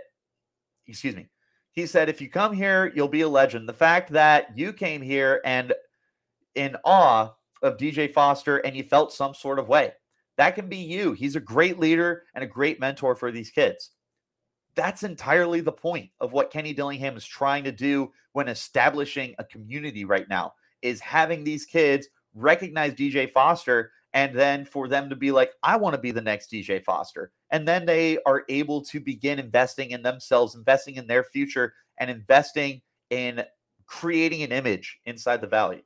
excuse 0.87 1.15
me, 1.15 1.29
he 1.71 1.85
said, 1.85 2.09
if 2.09 2.19
you 2.19 2.29
come 2.29 2.53
here, 2.53 2.91
you'll 2.95 3.07
be 3.07 3.21
a 3.21 3.29
legend. 3.29 3.67
The 3.67 3.73
fact 3.73 4.11
that 4.11 4.57
you 4.57 4.73
came 4.73 5.01
here 5.01 5.41
and 5.45 5.73
in 6.55 6.75
awe 6.83 7.31
of 7.61 7.77
DJ 7.77 8.11
Foster 8.11 8.57
and 8.57 8.75
you 8.75 8.83
felt 8.83 9.13
some 9.13 9.33
sort 9.33 9.59
of 9.59 9.69
way, 9.69 9.93
that 10.37 10.55
can 10.55 10.67
be 10.67 10.77
you. 10.77 11.13
He's 11.13 11.35
a 11.35 11.41
great 11.41 11.79
leader 11.79 12.23
and 12.35 12.43
a 12.43 12.47
great 12.47 12.79
mentor 12.79 13.15
for 13.15 13.31
these 13.31 13.49
kids. 13.49 13.91
That's 14.75 15.03
entirely 15.03 15.61
the 15.61 15.71
point 15.71 16.09
of 16.19 16.33
what 16.33 16.51
Kenny 16.51 16.73
Dillingham 16.73 17.15
is 17.15 17.25
trying 17.25 17.63
to 17.65 17.71
do 17.71 18.11
when 18.33 18.47
establishing 18.47 19.35
a 19.37 19.43
community 19.43 20.05
right 20.05 20.27
now 20.29 20.53
is 20.81 20.99
having 20.99 21.43
these 21.43 21.65
kids 21.65 22.07
recognize 22.33 22.93
DJ 22.93 23.31
Foster 23.31 23.91
and 24.13 24.37
then 24.37 24.65
for 24.65 24.87
them 24.87 25.09
to 25.09 25.15
be 25.15 25.31
like, 25.31 25.51
I 25.63 25.77
want 25.77 25.95
to 25.95 26.01
be 26.01 26.11
the 26.11 26.21
next 26.21 26.51
DJ 26.51 26.83
Foster. 26.83 27.31
And 27.51 27.67
then 27.67 27.85
they 27.85 28.17
are 28.25 28.43
able 28.49 28.83
to 28.85 28.99
begin 28.99 29.39
investing 29.39 29.91
in 29.91 30.01
themselves, 30.01 30.55
investing 30.55 30.95
in 30.95 31.07
their 31.07 31.23
future, 31.23 31.73
and 31.97 32.09
investing 32.09 32.81
in 33.09 33.43
creating 33.85 34.43
an 34.43 34.51
image 34.51 34.99
inside 35.05 35.41
the 35.41 35.47
Valley. 35.47 35.83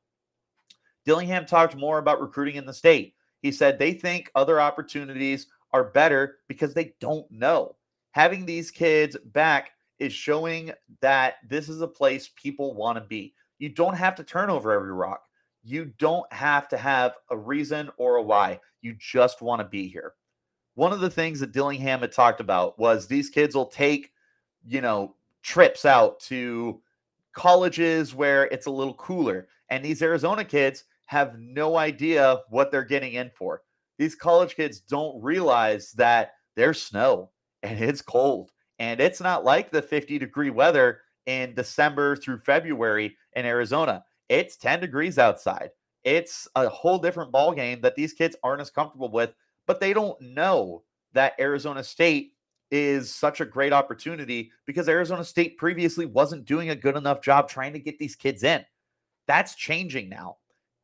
Dillingham 1.06 1.46
talked 1.46 1.76
more 1.76 2.00
about 2.00 2.22
recruiting 2.22 2.56
in 2.56 2.66
the 2.66 2.74
state. 2.74 3.14
He 3.42 3.52
said 3.52 3.78
they 3.78 3.94
think 3.94 4.32
other 4.34 4.60
opportunities 4.60 5.48
are 5.72 5.92
better 5.92 6.38
because 6.48 6.74
they 6.74 6.94
don't 7.00 7.30
know. 7.30 7.76
Having 8.12 8.46
these 8.46 8.72
kids 8.72 9.18
back 9.26 9.72
is 10.00 10.14
showing 10.14 10.72
that 11.02 11.36
this 11.48 11.70
is 11.70 11.82
a 11.82 11.88
place 11.88 12.32
people 12.36 12.74
want 12.74 12.98
to 12.98 13.04
be. 13.04 13.36
You 13.60 13.70
don't 13.70 13.96
have 13.96 14.16
to 14.16 14.24
turn 14.24 14.50
over 14.50 14.72
every 14.72 14.92
rock. 14.92 15.22
You 15.66 15.92
don't 15.98 16.32
have 16.32 16.68
to 16.70 16.78
have 16.78 17.14
a 17.32 17.38
reason 17.38 17.90
or 17.98 18.18
a 18.18 18.22
why. 18.22 18.60
You 18.82 18.96
just 19.00 19.42
want 19.42 19.62
to 19.62 19.68
be 19.68 19.88
here. 19.88 20.14
One 20.76 20.94
of 20.94 21.00
the 21.00 21.10
things 21.10 21.40
that 21.40 21.54
Dillingham 21.54 22.02
had 22.02 22.12
talked 22.12 22.40
about 22.40 22.78
was 22.78 23.08
these 23.08 23.32
kids 23.32 23.56
will 23.56 23.66
take, 23.66 24.12
you 24.64 24.80
know, 24.80 25.16
trips 25.42 25.84
out 25.84 26.20
to 26.22 26.82
colleges 27.34 28.14
where 28.14 28.46
it's 28.46 28.68
a 28.68 28.72
little 28.72 28.94
cooler. 28.94 29.48
And 29.70 29.84
these 29.84 30.04
Arizona 30.04 30.46
kids 30.46 30.84
have 31.08 31.40
no 31.40 31.78
idea 31.78 32.42
what 32.50 32.72
they're 32.72 32.84
getting 32.84 33.14
in 33.14 33.32
for. 33.36 33.64
These 33.98 34.14
college 34.14 34.56
kids 34.56 34.82
don't 34.82 35.20
realize 35.24 35.94
that 35.94 36.34
there's 36.56 36.80
snow 36.80 37.32
and 37.64 37.84
it's 37.84 38.02
cold 38.02 38.52
and 38.78 39.00
it's 39.00 39.22
not 39.22 39.44
like 39.44 39.72
the 39.72 39.82
50 39.82 40.20
degree 40.20 40.50
weather 40.52 41.00
in 41.26 41.56
December 41.56 42.16
through 42.16 42.40
February 42.40 43.16
in 43.34 43.46
Arizona. 43.46 44.04
It's 44.30 44.58
10 44.58 44.80
degrees 44.80 45.18
outside. 45.18 45.70
It's 46.04 46.48
a 46.56 46.70
whole 46.70 47.00
different 47.00 47.32
ball 47.32 47.54
game 47.54 47.82
that 47.82 47.96
these 47.96 48.14
kids 48.14 48.36
aren't 48.44 48.62
as 48.62 48.70
comfortable 48.70 49.12
with, 49.12 49.34
but 49.66 49.80
they 49.80 49.94
don't 49.94 50.20
know 50.22 50.84
that 51.14 51.34
Arizona 51.40 51.84
State 51.84 52.34
is 52.72 53.14
such 53.14 53.42
a 53.42 53.46
great 53.46 53.74
opportunity 53.74 54.52
because 54.66 54.90
Arizona 54.90 55.24
State 55.24 55.58
previously 55.58 56.06
wasn't 56.06 56.46
doing 56.46 56.70
a 56.70 56.76
good 56.76 56.96
enough 56.96 57.22
job 57.22 57.48
trying 57.48 57.74
to 57.74 57.80
get 57.80 57.98
these 58.00 58.16
kids 58.16 58.44
in. 58.44 58.64
That's 59.28 59.56
changing 59.56 60.10
now. 60.10 60.38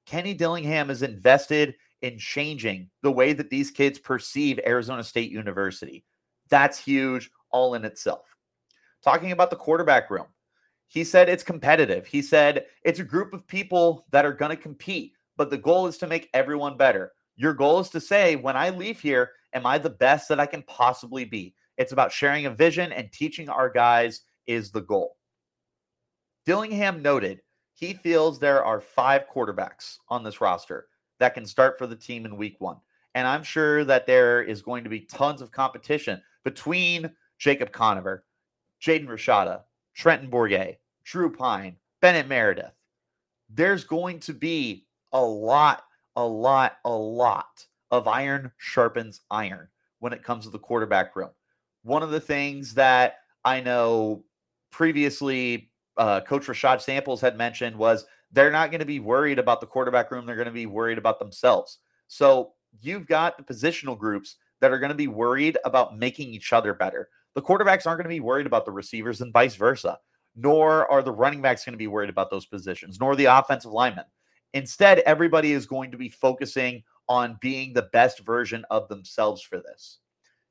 Kenny 0.05 0.33
Dillingham 0.33 0.89
is 0.89 1.03
invested 1.03 1.75
in 2.01 2.17
changing 2.17 2.89
the 3.03 3.11
way 3.11 3.33
that 3.33 3.49
these 3.49 3.69
kids 3.69 3.99
perceive 3.99 4.59
Arizona 4.65 5.03
State 5.03 5.31
University. 5.31 6.03
That's 6.49 6.83
huge 6.83 7.29
all 7.51 7.75
in 7.75 7.85
itself. 7.85 8.35
Talking 9.03 9.31
about 9.31 9.49
the 9.49 9.55
quarterback 9.55 10.09
room, 10.09 10.27
he 10.91 11.05
said 11.05 11.29
it's 11.29 11.41
competitive. 11.41 12.05
He 12.05 12.21
said 12.21 12.65
it's 12.83 12.99
a 12.99 13.05
group 13.05 13.33
of 13.33 13.47
people 13.47 14.05
that 14.11 14.25
are 14.25 14.33
going 14.33 14.49
to 14.49 14.61
compete, 14.61 15.13
but 15.37 15.49
the 15.49 15.57
goal 15.57 15.87
is 15.87 15.97
to 15.99 16.05
make 16.05 16.29
everyone 16.33 16.75
better. 16.75 17.13
Your 17.37 17.53
goal 17.53 17.79
is 17.79 17.87
to 17.91 18.01
say, 18.01 18.35
when 18.35 18.57
I 18.57 18.71
leave 18.71 18.99
here, 18.99 19.31
am 19.53 19.65
I 19.65 19.77
the 19.77 19.89
best 19.89 20.27
that 20.27 20.39
I 20.41 20.45
can 20.45 20.63
possibly 20.63 21.23
be? 21.23 21.55
It's 21.77 21.93
about 21.93 22.11
sharing 22.11 22.45
a 22.45 22.49
vision 22.53 22.91
and 22.91 23.09
teaching 23.09 23.47
our 23.47 23.69
guys 23.69 24.23
is 24.47 24.69
the 24.69 24.81
goal. 24.81 25.15
Dillingham 26.45 27.01
noted 27.01 27.39
he 27.73 27.93
feels 27.93 28.37
there 28.37 28.65
are 28.65 28.81
five 28.81 29.23
quarterbacks 29.33 29.99
on 30.09 30.25
this 30.25 30.41
roster 30.41 30.87
that 31.19 31.33
can 31.33 31.45
start 31.45 31.77
for 31.77 31.87
the 31.87 31.95
team 31.95 32.25
in 32.25 32.35
week 32.35 32.57
one. 32.59 32.75
And 33.15 33.25
I'm 33.25 33.43
sure 33.43 33.85
that 33.85 34.07
there 34.07 34.43
is 34.43 34.61
going 34.61 34.83
to 34.83 34.89
be 34.89 34.99
tons 34.99 35.41
of 35.41 35.53
competition 35.53 36.21
between 36.43 37.09
Jacob 37.37 37.71
Conover, 37.71 38.25
Jaden 38.83 39.07
Rashada, 39.07 39.61
Trenton 39.95 40.29
Bourguet, 40.29 40.77
Drew 41.03 41.31
Pyne, 41.31 41.75
Bennett 42.01 42.27
Meredith. 42.27 42.73
There's 43.49 43.83
going 43.83 44.19
to 44.21 44.33
be 44.33 44.85
a 45.13 45.21
lot, 45.21 45.83
a 46.15 46.25
lot, 46.25 46.77
a 46.85 46.91
lot 46.91 47.65
of 47.91 48.07
iron 48.07 48.51
sharpens 48.57 49.21
iron 49.29 49.67
when 49.99 50.13
it 50.13 50.23
comes 50.23 50.45
to 50.45 50.49
the 50.49 50.59
quarterback 50.59 51.15
room. 51.15 51.29
One 51.83 52.03
of 52.03 52.11
the 52.11 52.19
things 52.19 52.73
that 52.75 53.17
I 53.43 53.59
know 53.59 54.23
previously 54.71 55.71
uh, 55.97 56.21
Coach 56.21 56.47
Rashad 56.47 56.81
Samples 56.81 57.21
had 57.21 57.37
mentioned 57.37 57.75
was 57.75 58.05
they're 58.31 58.51
not 58.51 58.71
going 58.71 58.79
to 58.79 58.85
be 58.85 58.99
worried 58.99 59.39
about 59.39 59.59
the 59.59 59.67
quarterback 59.67 60.11
room. 60.11 60.25
They're 60.25 60.35
going 60.35 60.45
to 60.45 60.51
be 60.51 60.65
worried 60.65 60.97
about 60.97 61.19
themselves. 61.19 61.79
So 62.07 62.53
you've 62.81 63.07
got 63.07 63.37
the 63.37 63.43
positional 63.43 63.97
groups 63.97 64.37
that 64.61 64.71
are 64.71 64.79
going 64.79 64.89
to 64.89 64.95
be 64.95 65.07
worried 65.07 65.57
about 65.65 65.97
making 65.97 66.29
each 66.29 66.53
other 66.53 66.73
better. 66.73 67.09
The 67.35 67.41
quarterbacks 67.41 67.87
aren't 67.87 67.99
going 67.99 68.03
to 68.03 68.09
be 68.09 68.19
worried 68.19 68.45
about 68.45 68.65
the 68.65 68.71
receivers 68.71 69.21
and 69.21 69.31
vice 69.31 69.55
versa, 69.55 69.97
nor 70.35 70.89
are 70.91 71.01
the 71.01 71.11
running 71.11 71.41
backs 71.41 71.63
going 71.63 71.73
to 71.73 71.77
be 71.77 71.87
worried 71.87 72.09
about 72.09 72.29
those 72.29 72.45
positions, 72.45 72.99
nor 72.99 73.15
the 73.15 73.25
offensive 73.25 73.71
linemen. 73.71 74.05
Instead, 74.53 74.99
everybody 74.99 75.53
is 75.53 75.65
going 75.65 75.91
to 75.91 75.97
be 75.97 76.09
focusing 76.09 76.83
on 77.07 77.37
being 77.41 77.73
the 77.73 77.89
best 77.93 78.19
version 78.19 78.65
of 78.69 78.87
themselves 78.89 79.41
for 79.41 79.59
this. 79.59 79.99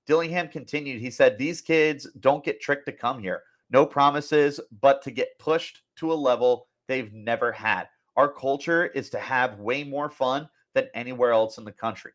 Dillingham 0.06 0.48
continued. 0.48 1.00
He 1.00 1.10
said, 1.10 1.38
These 1.38 1.60
kids 1.60 2.06
don't 2.20 2.44
get 2.44 2.60
tricked 2.60 2.86
to 2.86 2.92
come 2.92 3.22
here. 3.22 3.42
No 3.70 3.86
promises, 3.86 4.58
but 4.80 5.02
to 5.02 5.10
get 5.10 5.38
pushed 5.38 5.82
to 5.96 6.12
a 6.12 6.14
level 6.14 6.66
they've 6.88 7.12
never 7.12 7.52
had. 7.52 7.88
Our 8.16 8.28
culture 8.28 8.86
is 8.86 9.10
to 9.10 9.20
have 9.20 9.58
way 9.58 9.84
more 9.84 10.10
fun 10.10 10.48
than 10.74 10.88
anywhere 10.94 11.30
else 11.32 11.58
in 11.58 11.64
the 11.64 11.72
country. 11.72 12.12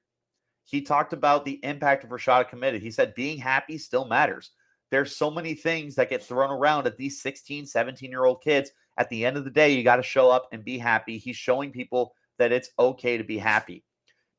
He 0.65 0.82
talked 0.82 1.13
about 1.13 1.45
the 1.45 1.63
impact 1.63 2.04
of 2.04 2.10
Rashada 2.10 2.49
committed. 2.49 2.82
He 2.82 2.91
said 2.91 3.15
being 3.15 3.38
happy 3.38 3.78
still 3.78 4.06
matters. 4.06 4.51
There's 4.91 5.15
so 5.15 5.32
many 5.32 5.54
things 5.54 5.95
that 5.95 6.10
get 6.10 6.23
thrown 6.23 6.51
around 6.51 6.88
at 6.88 6.97
these 6.97 7.21
16, 7.21 7.65
17 7.65 8.10
year 8.10 8.25
old 8.25 8.41
kids. 8.41 8.71
At 8.97 9.10
the 9.10 9.25
end 9.25 9.38
of 9.38 9.43
the 9.43 9.51
day, 9.51 9.73
you 9.73 9.84
got 9.84 9.97
to 9.97 10.04
show 10.04 10.30
up 10.30 10.47
and 10.51 10.63
be 10.63 10.78
happy. 10.78 11.17
He's 11.17 11.36
showing 11.36 11.71
people 11.71 12.13
that 12.38 12.51
it's 12.51 12.69
okay 12.80 13.17
to 13.17 13.23
be 13.23 13.38
happy. 13.38 13.84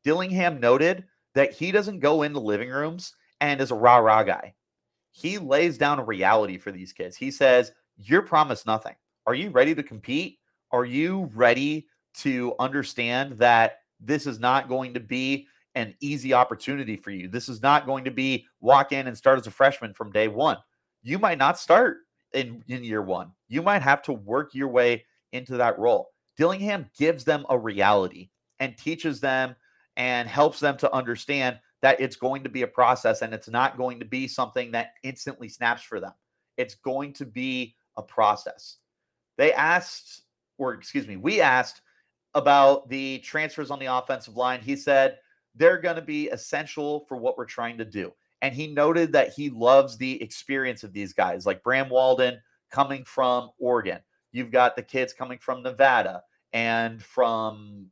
Dillingham 0.05 0.61
noted 0.61 1.05
that 1.35 1.53
he 1.53 1.71
doesn't 1.73 2.01
go 2.01 2.23
into 2.23 2.41
living 2.41 2.71
rooms 2.71 3.15
and 3.41 3.61
is 3.61 3.71
a 3.71 3.75
rah 3.75 3.99
rah 3.99 4.23
guy. 4.23 4.55
He 5.13 5.39
lays 5.39 5.79
down 5.79 5.99
a 5.99 6.05
reality 6.05 6.59
for 6.59 6.73
these 6.73 6.93
kids. 6.93 7.17
He 7.17 7.31
says, 7.31 7.73
You're 7.97 8.23
promised 8.23 8.67
nothing. 8.67 8.95
Are 9.27 9.35
you 9.35 9.51
ready 9.51 9.75
to 9.75 9.83
compete? 9.83 10.39
Are 10.73 10.85
you 10.85 11.31
ready 11.35 11.87
to 12.19 12.55
understand 12.59 13.39
that 13.39 13.79
this 14.01 14.27
is 14.27 14.39
not 14.39 14.69
going 14.69 14.95
to 14.95 15.01
be 15.01 15.47
an 15.77 15.95
easy 16.01 16.33
opportunity 16.33 16.97
for 16.97 17.11
you. 17.11 17.29
This 17.29 17.49
is 17.49 17.63
not 17.63 17.87
going 17.87 18.05
to 18.05 18.11
be 18.11 18.47
walk 18.61 18.93
in 18.93 19.07
and 19.07 19.17
start 19.17 19.39
as 19.39 19.47
a 19.47 19.51
freshman 19.51 19.93
from 19.93 20.11
day 20.11 20.27
one. 20.27 20.57
You 21.03 21.19
might 21.19 21.39
not 21.39 21.59
start 21.59 21.99
in, 22.33 22.65
in 22.67 22.83
year 22.83 23.03
one. 23.03 23.31
You 23.47 23.63
might 23.63 23.83
have 23.83 24.03
to 24.03 24.13
work 24.15 24.55
your 24.55 24.69
way 24.69 25.05
into 25.33 25.59
that 25.59 25.79
role. 25.79 26.09
Dillingham 26.39 26.87
gives 26.99 27.25
them 27.25 27.45
a 27.51 27.59
reality 27.59 28.31
and 28.59 28.77
teaches 28.77 29.21
them 29.21 29.55
and 29.97 30.29
helps 30.29 30.61
them 30.61 30.79
to 30.79 30.93
understand 30.93 31.59
that 31.83 32.01
it's 32.01 32.17
going 32.17 32.43
to 32.43 32.49
be 32.49 32.63
a 32.63 32.67
process 32.67 33.21
and 33.21 33.35
it's 33.35 33.49
not 33.49 33.77
going 33.77 33.99
to 33.99 34.07
be 34.07 34.27
something 34.27 34.71
that 34.73 34.95
instantly 35.03 35.49
snaps 35.49 35.83
for 35.83 36.01
them. 36.01 36.13
It's 36.57 36.75
going 36.75 37.13
to 37.15 37.27
be 37.27 37.77
a 37.99 38.03
process. 38.03 38.79
They 39.37 39.53
asked, 39.53 40.23
or 40.57 40.73
excuse 40.73 41.07
me, 41.07 41.17
we 41.17 41.43
asked 41.43 41.83
about 42.35 42.89
the 42.89 43.19
transfers 43.19 43.71
on 43.71 43.79
the 43.79 43.87
offensive 43.87 44.37
line. 44.37 44.61
He 44.61 44.75
said, 44.75 45.19
they're 45.57 45.81
going 45.81 45.97
to 45.97 46.03
be 46.03 46.29
essential 46.29 47.05
for 47.09 47.17
what 47.17 47.37
we're 47.37 47.45
trying 47.45 47.79
to 47.79 47.85
do. 47.85 48.13
And 48.43 48.55
he 48.55 48.67
noted 48.67 49.13
that 49.13 49.33
he 49.33 49.51
loves 49.51 49.97
the 49.97 50.23
experience 50.23 50.85
of 50.85 50.93
these 50.93 51.13
guys, 51.13 51.47
like 51.47 51.63
Bram 51.63 51.89
Walden 51.89 52.41
coming 52.71 53.05
from 53.05 53.51
Oregon. 53.59 54.01
You've 54.33 54.51
got 54.51 54.77
the 54.77 54.83
kids 54.83 55.13
coming 55.13 55.39
from 55.39 55.63
Nevada 55.63 56.23
and 56.53 57.03
from, 57.03 57.87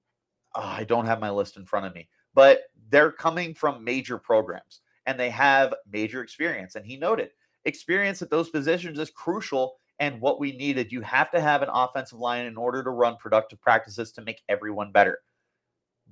oh, 0.54 0.60
I 0.60 0.84
don't 0.84 1.06
have 1.06 1.20
my 1.20 1.30
list 1.30 1.56
in 1.56 1.64
front 1.64 1.86
of 1.86 1.94
me, 1.94 2.08
but 2.34 2.64
they're 2.90 3.12
coming 3.12 3.54
from 3.54 3.82
major 3.82 4.18
programs 4.18 4.80
and 5.06 5.18
they 5.18 5.30
have 5.30 5.74
major 5.90 6.22
experience. 6.22 6.74
And 6.74 6.84
he 6.84 6.96
noted 6.96 7.30
experience 7.64 8.20
at 8.20 8.30
those 8.30 8.50
positions 8.50 8.98
is 8.98 9.10
crucial 9.10 9.76
and 10.00 10.20
what 10.20 10.38
we 10.38 10.52
needed. 10.52 10.92
You 10.92 11.00
have 11.00 11.30
to 11.30 11.40
have 11.40 11.62
an 11.62 11.70
offensive 11.72 12.18
line 12.18 12.44
in 12.44 12.56
order 12.56 12.82
to 12.84 12.90
run 12.90 13.16
productive 13.16 13.60
practices 13.60 14.12
to 14.12 14.22
make 14.22 14.42
everyone 14.48 14.92
better 14.92 15.20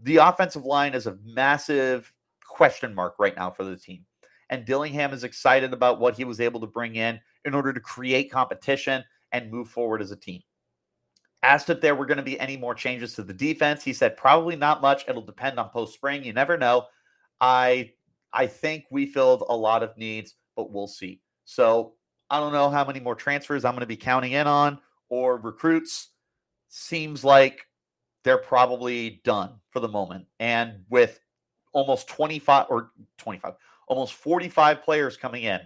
the 0.03 0.17
offensive 0.17 0.65
line 0.65 0.95
is 0.95 1.07
a 1.07 1.19
massive 1.25 2.13
question 2.47 2.95
mark 2.95 3.15
right 3.19 3.37
now 3.37 3.51
for 3.51 3.65
the 3.65 3.77
team. 3.77 4.05
And 4.51 4.65
Dillingham 4.65 5.13
is 5.13 5.25
excited 5.25 5.73
about 5.73 5.99
what 5.99 6.17
he 6.17 6.25
was 6.25 6.41
able 6.41 6.61
to 6.61 6.67
bring 6.67 6.97
in 6.97 7.21
in 7.45 7.55
order 7.55 7.73
to 7.73 7.81
create 7.81 8.31
competition 8.31 9.03
and 9.33 9.51
move 9.51 9.69
forward 9.69 10.03
as 10.03 10.11
a 10.11 10.17
team. 10.17 10.43
Asked 11.43 11.71
if 11.71 11.81
there 11.81 11.95
were 11.95 12.07
going 12.07 12.19
to 12.19 12.23
be 12.23 12.39
any 12.39 12.57
more 12.57 12.75
changes 12.75 13.15
to 13.15 13.23
the 13.23 13.33
defense, 13.33 13.83
he 13.83 13.93
said 13.93 14.17
probably 14.17 14.55
not 14.55 14.83
much. 14.83 15.05
It'll 15.09 15.23
depend 15.23 15.59
on 15.59 15.71
post 15.71 15.95
spring. 15.95 16.23
You 16.23 16.33
never 16.33 16.57
know. 16.57 16.87
I 17.41 17.93
I 18.33 18.47
think 18.47 18.85
we 18.91 19.07
filled 19.07 19.45
a 19.49 19.57
lot 19.57 19.83
of 19.83 19.97
needs, 19.97 20.35
but 20.55 20.71
we'll 20.71 20.87
see. 20.87 21.21
So 21.45 21.95
I 22.31 22.39
don't 22.39 22.53
know 22.53 22.71
how 22.71 22.85
many 22.85 23.01
more 23.01 23.15
transfers 23.15 23.65
I'm 23.65 23.73
going 23.73 23.81
to 23.81 23.87
be 23.87 23.97
counting 23.97 24.33
in 24.33 24.47
on 24.47 24.79
or 25.09 25.37
recruits. 25.37 26.11
Seems 26.69 27.25
like 27.25 27.67
they're 28.25 28.39
probably 28.39 29.21
done 29.25 29.55
for 29.71 29.81
the 29.81 29.89
moment. 29.89 30.27
And 30.41 30.85
with 30.91 31.21
almost 31.73 32.09
25 32.09 32.67
or 32.69 32.93
25, 33.19 33.55
almost 33.89 34.15
45 34.15 34.83
players 34.83 35.17
coming 35.17 35.45
in 35.45 35.61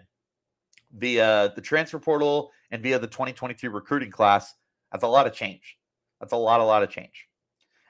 via 0.96 1.52
the 1.54 1.60
transfer 1.60 1.98
portal 1.98 2.50
and 2.70 2.82
via 2.82 2.98
the 2.98 3.06
2023 3.06 3.68
recruiting 3.68 4.10
class, 4.10 4.54
that's 4.92 5.04
a 5.04 5.08
lot 5.08 5.26
of 5.26 5.32
change. 5.32 5.78
That's 6.20 6.32
a 6.32 6.36
lot, 6.36 6.60
a 6.60 6.64
lot 6.64 6.82
of 6.82 6.90
change. 6.90 7.28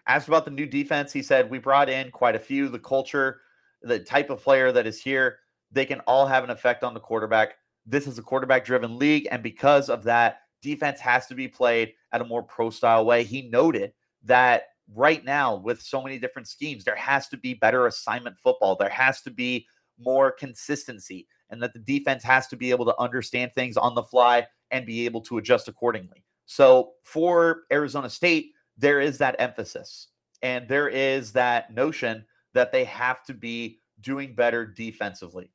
Asked 0.09 0.29
about 0.29 0.45
the 0.45 0.51
new 0.51 0.67
defense, 0.67 1.13
he 1.13 1.23
said, 1.23 1.51
We 1.51 1.59
brought 1.59 1.89
in 1.89 2.11
quite 2.11 2.37
a 2.37 2.41
few. 2.41 2.69
The 2.69 2.79
culture, 2.79 3.41
the 3.83 3.99
type 3.99 4.31
of 4.31 4.43
player 4.43 4.73
that 4.73 4.87
is 4.87 5.01
here, 5.01 5.39
they 5.73 5.85
can 5.85 6.01
all 6.01 6.27
have 6.27 6.45
an 6.45 6.51
effect 6.51 6.85
on 6.85 6.95
the 6.95 7.01
quarterback. 7.01 7.55
This 7.87 8.07
is 8.07 8.19
a 8.19 8.23
quarterback 8.23 8.65
driven 8.65 8.99
league. 8.99 9.29
And 9.31 9.43
because 9.43 9.89
of 9.89 10.05
that, 10.05 10.43
defense 10.63 11.01
has 11.01 11.27
to 11.27 11.35
be 11.35 11.49
played 11.49 11.93
at 12.13 12.21
a 12.21 12.25
more 12.25 12.43
pro 12.43 12.71
style 12.71 13.05
way. 13.05 13.25
He 13.25 13.49
noted 13.49 13.93
that 14.27 14.65
right 14.95 15.25
now, 15.25 15.57
with 15.57 15.83
so 15.83 16.03
many 16.03 16.19
different 16.19 16.49
schemes, 16.49 16.85
there 16.85 16.97
has 16.97 17.29
to 17.29 17.37
be 17.37 17.55
better 17.55 17.87
assignment 17.87 18.37
football. 18.39 18.77
There 18.77 18.89
has 18.89 19.23
to 19.23 19.31
be 19.31 19.67
more 19.99 20.31
consistency, 20.31 21.27
and 21.51 21.63
that 21.63 21.73
the 21.73 21.79
defense 21.81 22.23
has 22.23 22.47
to 22.49 22.57
be 22.57 22.71
able 22.71 22.85
to 22.85 23.01
understand 23.01 23.53
things 23.55 23.77
on 23.77 23.95
the 23.95 24.03
fly 24.03 24.47
and 24.71 24.85
be 24.85 25.05
able 25.05 25.21
to 25.23 25.39
adjust 25.39 25.69
accordingly. 25.69 26.25
So 26.47 26.93
for 27.03 27.63
Arizona 27.73 28.11
State, 28.11 28.53
there 28.77 29.01
is 29.01 29.19
that 29.19 29.37
emphasis 29.39 30.09
and 30.43 30.69
there 30.69 30.89
is 30.89 31.33
that 31.33 31.73
notion 31.75 32.25
that 32.55 32.73
they 32.73 32.85
have 32.85 33.25
to 33.25 33.35
be 33.35 33.81
doing 34.01 34.35
better 34.35 34.67
defensively. 34.67 35.51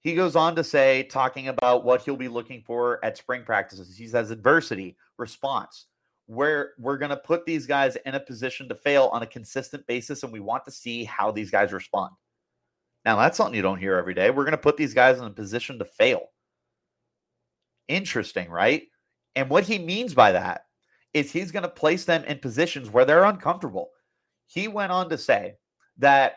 He 0.00 0.14
goes 0.14 0.34
on 0.36 0.56
to 0.56 0.64
say, 0.64 1.04
talking 1.04 1.48
about 1.48 1.84
what 1.84 2.02
he'll 2.02 2.16
be 2.16 2.28
looking 2.28 2.62
for 2.62 3.04
at 3.04 3.16
spring 3.16 3.44
practices. 3.44 3.96
He 3.96 4.08
says 4.08 4.30
adversity, 4.30 4.96
response, 5.16 5.86
where 6.32 6.72
we're 6.78 6.96
going 6.96 7.10
to 7.10 7.16
put 7.16 7.44
these 7.44 7.66
guys 7.66 7.96
in 8.06 8.14
a 8.14 8.20
position 8.20 8.68
to 8.68 8.74
fail 8.74 9.10
on 9.12 9.22
a 9.22 9.26
consistent 9.26 9.86
basis, 9.86 10.22
and 10.22 10.32
we 10.32 10.40
want 10.40 10.64
to 10.64 10.70
see 10.70 11.04
how 11.04 11.30
these 11.30 11.50
guys 11.50 11.72
respond. 11.72 12.10
Now, 13.04 13.16
that's 13.16 13.36
something 13.36 13.54
you 13.54 13.62
don't 13.62 13.78
hear 13.78 13.96
every 13.96 14.14
day. 14.14 14.30
We're 14.30 14.44
going 14.44 14.52
to 14.52 14.58
put 14.58 14.76
these 14.76 14.94
guys 14.94 15.18
in 15.18 15.24
a 15.24 15.30
position 15.30 15.78
to 15.78 15.84
fail. 15.84 16.28
Interesting, 17.88 18.48
right? 18.48 18.84
And 19.34 19.50
what 19.50 19.64
he 19.64 19.78
means 19.78 20.14
by 20.14 20.32
that 20.32 20.66
is 21.12 21.30
he's 21.30 21.50
going 21.50 21.64
to 21.64 21.68
place 21.68 22.04
them 22.04 22.24
in 22.24 22.38
positions 22.38 22.88
where 22.88 23.04
they're 23.04 23.24
uncomfortable. 23.24 23.90
He 24.46 24.68
went 24.68 24.92
on 24.92 25.10
to 25.10 25.18
say 25.18 25.56
that 25.98 26.36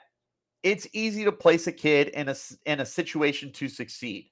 it's 0.63 0.87
easy 0.93 1.23
to 1.23 1.31
place 1.31 1.67
a 1.67 1.71
kid 1.71 2.09
in 2.09 2.27
a 2.27 2.35
in 2.65 2.79
a 2.79 2.85
situation 2.85 3.51
to 3.53 3.69
succeed. 3.69 4.31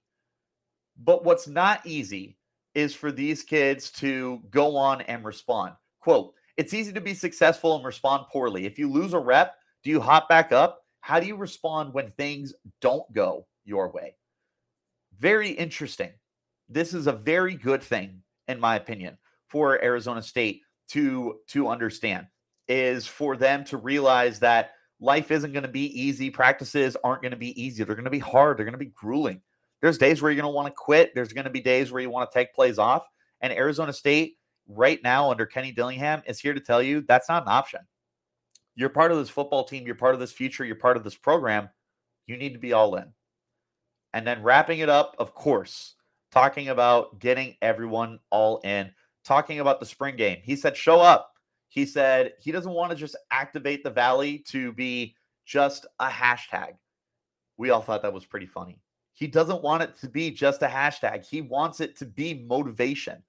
But 0.97 1.23
what's 1.23 1.47
not 1.47 1.85
easy 1.85 2.37
is 2.75 2.95
for 2.95 3.11
these 3.11 3.43
kids 3.43 3.91
to 3.91 4.41
go 4.49 4.75
on 4.75 5.01
and 5.01 5.23
respond. 5.23 5.73
Quote, 5.99 6.33
it's 6.57 6.73
easy 6.73 6.93
to 6.93 7.01
be 7.01 7.13
successful 7.13 7.75
and 7.75 7.85
respond 7.85 8.25
poorly. 8.31 8.65
If 8.65 8.77
you 8.77 8.91
lose 8.91 9.13
a 9.13 9.19
rep, 9.19 9.55
do 9.83 9.89
you 9.89 9.99
hop 9.99 10.29
back 10.29 10.51
up? 10.51 10.81
How 11.01 11.19
do 11.19 11.27
you 11.27 11.35
respond 11.35 11.93
when 11.93 12.11
things 12.11 12.53
don't 12.81 13.11
go 13.13 13.45
your 13.65 13.91
way? 13.91 14.15
Very 15.19 15.49
interesting. 15.49 16.11
This 16.69 16.93
is 16.93 17.07
a 17.07 17.11
very 17.11 17.55
good 17.55 17.83
thing, 17.83 18.21
in 18.47 18.59
my 18.59 18.75
opinion, 18.75 19.17
for 19.47 19.83
Arizona 19.83 20.21
State 20.21 20.61
to 20.89 21.39
to 21.47 21.67
understand 21.69 22.27
is 22.67 23.05
for 23.07 23.35
them 23.35 23.63
to 23.65 23.77
realize 23.77 24.39
that 24.39 24.71
life 24.99 25.31
isn't 25.31 25.51
going 25.51 25.63
to 25.63 25.69
be 25.69 25.99
easy. 25.99 26.29
Practices 26.29 26.95
aren't 27.03 27.21
going 27.21 27.31
to 27.31 27.37
be 27.37 27.61
easy. 27.61 27.83
They're 27.83 27.95
going 27.95 28.05
to 28.05 28.11
be 28.11 28.19
hard. 28.19 28.57
They're 28.57 28.65
going 28.65 28.73
to 28.73 28.77
be 28.77 28.93
grueling. 28.95 29.41
There's 29.83 29.97
days 29.97 30.21
where 30.21 30.31
you're 30.31 30.41
going 30.41 30.51
to 30.51 30.55
want 30.55 30.69
to 30.69 30.73
quit. 30.73 31.13
There's 31.13 31.33
going 31.33 31.43
to 31.43 31.51
be 31.51 31.59
days 31.59 31.91
where 31.91 32.01
you 32.01 32.09
want 32.09 32.31
to 32.31 32.33
take 32.33 32.55
plays 32.55 32.79
off. 32.79 33.05
And 33.41 33.51
Arizona 33.51 33.91
State, 33.91 34.37
right 34.65 34.97
now, 35.03 35.29
under 35.29 35.45
Kenny 35.45 35.73
Dillingham, 35.73 36.23
is 36.25 36.39
here 36.39 36.53
to 36.53 36.61
tell 36.61 36.81
you 36.81 37.01
that's 37.01 37.27
not 37.27 37.43
an 37.43 37.49
option. 37.49 37.81
You're 38.75 38.87
part 38.87 39.11
of 39.11 39.17
this 39.17 39.29
football 39.29 39.65
team. 39.65 39.85
You're 39.85 39.95
part 39.95 40.13
of 40.13 40.21
this 40.21 40.31
future. 40.31 40.63
You're 40.63 40.77
part 40.77 40.95
of 40.95 41.03
this 41.03 41.17
program. 41.17 41.67
You 42.27 42.37
need 42.37 42.53
to 42.53 42.59
be 42.59 42.71
all 42.71 42.95
in. 42.95 43.11
And 44.13 44.25
then 44.25 44.41
wrapping 44.41 44.79
it 44.79 44.87
up, 44.87 45.17
of 45.19 45.35
course, 45.35 45.95
talking 46.31 46.69
about 46.69 47.19
getting 47.19 47.57
everyone 47.61 48.19
all 48.29 48.61
in, 48.63 48.89
talking 49.25 49.59
about 49.59 49.81
the 49.81 49.85
spring 49.85 50.15
game. 50.15 50.37
He 50.43 50.55
said, 50.55 50.77
show 50.77 51.01
up. 51.01 51.33
He 51.67 51.85
said 51.85 52.35
he 52.39 52.53
doesn't 52.53 52.71
want 52.71 52.91
to 52.91 52.97
just 52.97 53.17
activate 53.31 53.83
the 53.83 53.89
Valley 53.89 54.45
to 54.47 54.71
be 54.71 55.17
just 55.45 55.85
a 55.99 56.07
hashtag. 56.07 56.75
We 57.57 57.71
all 57.71 57.81
thought 57.81 58.03
that 58.03 58.13
was 58.13 58.25
pretty 58.25 58.45
funny. 58.45 58.79
He 59.13 59.27
doesn't 59.27 59.61
want 59.61 59.83
it 59.83 59.95
to 59.97 60.09
be 60.09 60.31
just 60.31 60.63
a 60.63 60.67
hashtag. 60.67 61.25
He 61.25 61.41
wants 61.41 61.79
it 61.79 61.95
to 61.97 62.05
be 62.05 62.45
motivation, 62.47 63.23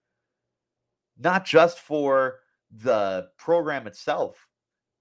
not 1.19 1.45
just 1.45 1.79
for 1.79 2.41
the 2.71 3.29
program 3.37 3.87
itself. 3.87 4.47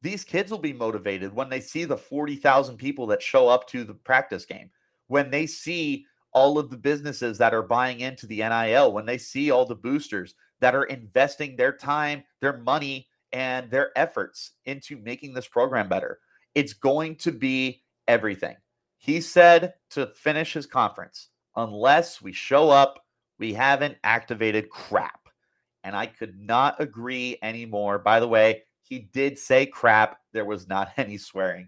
These 0.01 0.25
kids 0.25 0.51
will 0.51 0.59
be 0.59 0.73
motivated 0.73 1.33
when 1.33 1.49
they 1.49 1.61
see 1.61 1.85
the 1.85 1.97
40,000 1.97 2.77
people 2.77 3.07
that 3.07 3.21
show 3.21 3.47
up 3.47 3.67
to 3.69 3.85
the 3.85 3.93
practice 3.93 4.45
game, 4.45 4.69
when 5.07 5.31
they 5.31 5.47
see 5.47 6.05
all 6.33 6.57
of 6.57 6.69
the 6.69 6.77
businesses 6.77 7.37
that 7.37 7.53
are 7.53 7.61
buying 7.61 8.01
into 8.01 8.27
the 8.27 8.37
NIL, 8.37 8.91
when 8.91 9.05
they 9.05 9.17
see 9.17 9.51
all 9.51 9.65
the 9.65 9.75
boosters 9.75 10.35
that 10.59 10.75
are 10.75 10.85
investing 10.85 11.55
their 11.55 11.71
time, 11.71 12.23
their 12.41 12.57
money, 12.57 13.07
and 13.31 13.71
their 13.71 13.97
efforts 13.97 14.51
into 14.65 14.97
making 14.97 15.33
this 15.33 15.47
program 15.47 15.87
better. 15.87 16.19
It's 16.55 16.73
going 16.73 17.15
to 17.17 17.31
be 17.31 17.83
everything. 18.07 18.55
He 19.03 19.19
said 19.19 19.73
to 19.89 20.07
finish 20.07 20.53
his 20.53 20.65
conference, 20.65 21.27
unless 21.57 22.21
we 22.21 22.31
show 22.31 22.69
up, 22.69 23.03
we 23.37 23.51
haven't 23.53 23.97
activated 24.01 24.69
crap. 24.69 25.27
And 25.83 25.93
I 25.93 26.05
could 26.05 26.39
not 26.39 26.81
agree 26.81 27.37
anymore. 27.43 27.99
By 27.99 28.21
the 28.21 28.29
way, 28.29 28.63
he 28.81 28.99
did 28.99 29.37
say 29.37 29.65
crap. 29.65 30.19
There 30.31 30.45
was 30.45 30.69
not 30.69 30.93
any 30.97 31.17
swearing. 31.17 31.67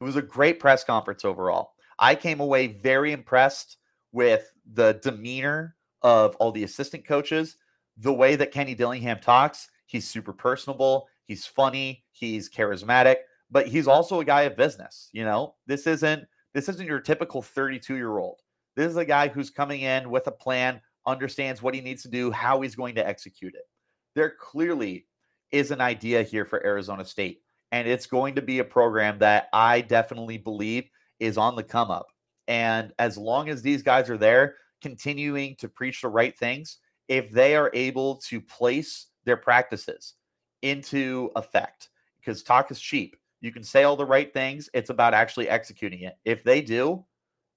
It 0.00 0.04
was 0.04 0.14
a 0.14 0.22
great 0.22 0.60
press 0.60 0.84
conference 0.84 1.24
overall. 1.24 1.72
I 1.98 2.14
came 2.14 2.38
away 2.38 2.68
very 2.68 3.10
impressed 3.10 3.78
with 4.12 4.52
the 4.72 4.92
demeanor 5.02 5.74
of 6.02 6.36
all 6.36 6.52
the 6.52 6.62
assistant 6.62 7.04
coaches, 7.04 7.56
the 7.96 8.12
way 8.12 8.36
that 8.36 8.52
Kenny 8.52 8.76
Dillingham 8.76 9.18
talks. 9.18 9.70
He's 9.86 10.06
super 10.06 10.32
personable. 10.32 11.08
He's 11.24 11.46
funny. 11.46 12.04
He's 12.12 12.48
charismatic, 12.48 13.16
but 13.50 13.66
he's 13.66 13.88
also 13.88 14.20
a 14.20 14.24
guy 14.24 14.42
of 14.42 14.56
business. 14.56 15.08
You 15.12 15.24
know, 15.24 15.56
this 15.66 15.88
isn't 15.88 16.28
this 16.54 16.68
isn't 16.68 16.86
your 16.86 17.00
typical 17.00 17.42
32 17.42 17.96
year 17.96 18.18
old. 18.18 18.40
This 18.76 18.90
is 18.90 18.96
a 18.96 19.04
guy 19.04 19.28
who's 19.28 19.50
coming 19.50 19.82
in 19.82 20.10
with 20.10 20.26
a 20.26 20.32
plan, 20.32 20.80
understands 21.06 21.62
what 21.62 21.74
he 21.74 21.80
needs 21.80 22.02
to 22.02 22.08
do, 22.08 22.30
how 22.30 22.60
he's 22.60 22.76
going 22.76 22.94
to 22.96 23.06
execute 23.06 23.54
it. 23.54 23.68
There 24.14 24.34
clearly 24.40 25.06
is 25.50 25.70
an 25.70 25.80
idea 25.80 26.22
here 26.22 26.44
for 26.44 26.64
Arizona 26.64 27.04
State, 27.04 27.42
and 27.72 27.86
it's 27.88 28.06
going 28.06 28.34
to 28.36 28.42
be 28.42 28.60
a 28.60 28.64
program 28.64 29.18
that 29.18 29.48
I 29.52 29.80
definitely 29.80 30.38
believe 30.38 30.84
is 31.18 31.36
on 31.36 31.56
the 31.56 31.62
come 31.62 31.90
up. 31.90 32.06
And 32.48 32.92
as 32.98 33.16
long 33.16 33.48
as 33.48 33.62
these 33.62 33.82
guys 33.82 34.10
are 34.10 34.18
there, 34.18 34.56
continuing 34.80 35.56
to 35.56 35.68
preach 35.68 36.00
the 36.00 36.08
right 36.08 36.36
things, 36.36 36.78
if 37.08 37.30
they 37.30 37.56
are 37.56 37.70
able 37.74 38.16
to 38.16 38.40
place 38.40 39.06
their 39.24 39.36
practices 39.36 40.14
into 40.62 41.30
effect 41.36 41.88
because 42.20 42.42
talk 42.42 42.70
is 42.70 42.80
cheap. 42.80 43.16
You 43.40 43.52
can 43.52 43.64
say 43.64 43.84
all 43.84 43.96
the 43.96 44.04
right 44.04 44.32
things. 44.32 44.68
It's 44.74 44.90
about 44.90 45.14
actually 45.14 45.48
executing 45.48 46.02
it. 46.02 46.16
If 46.24 46.44
they 46.44 46.60
do, 46.60 47.04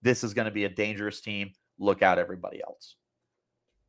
this 0.02 0.24
is 0.24 0.34
going 0.34 0.46
to 0.46 0.52
be 0.52 0.66
a 0.66 0.70
dangerous 0.70 1.22
team. 1.22 1.52
Look 1.80 2.02
out, 2.02 2.20
everybody 2.20 2.62
else. 2.64 2.96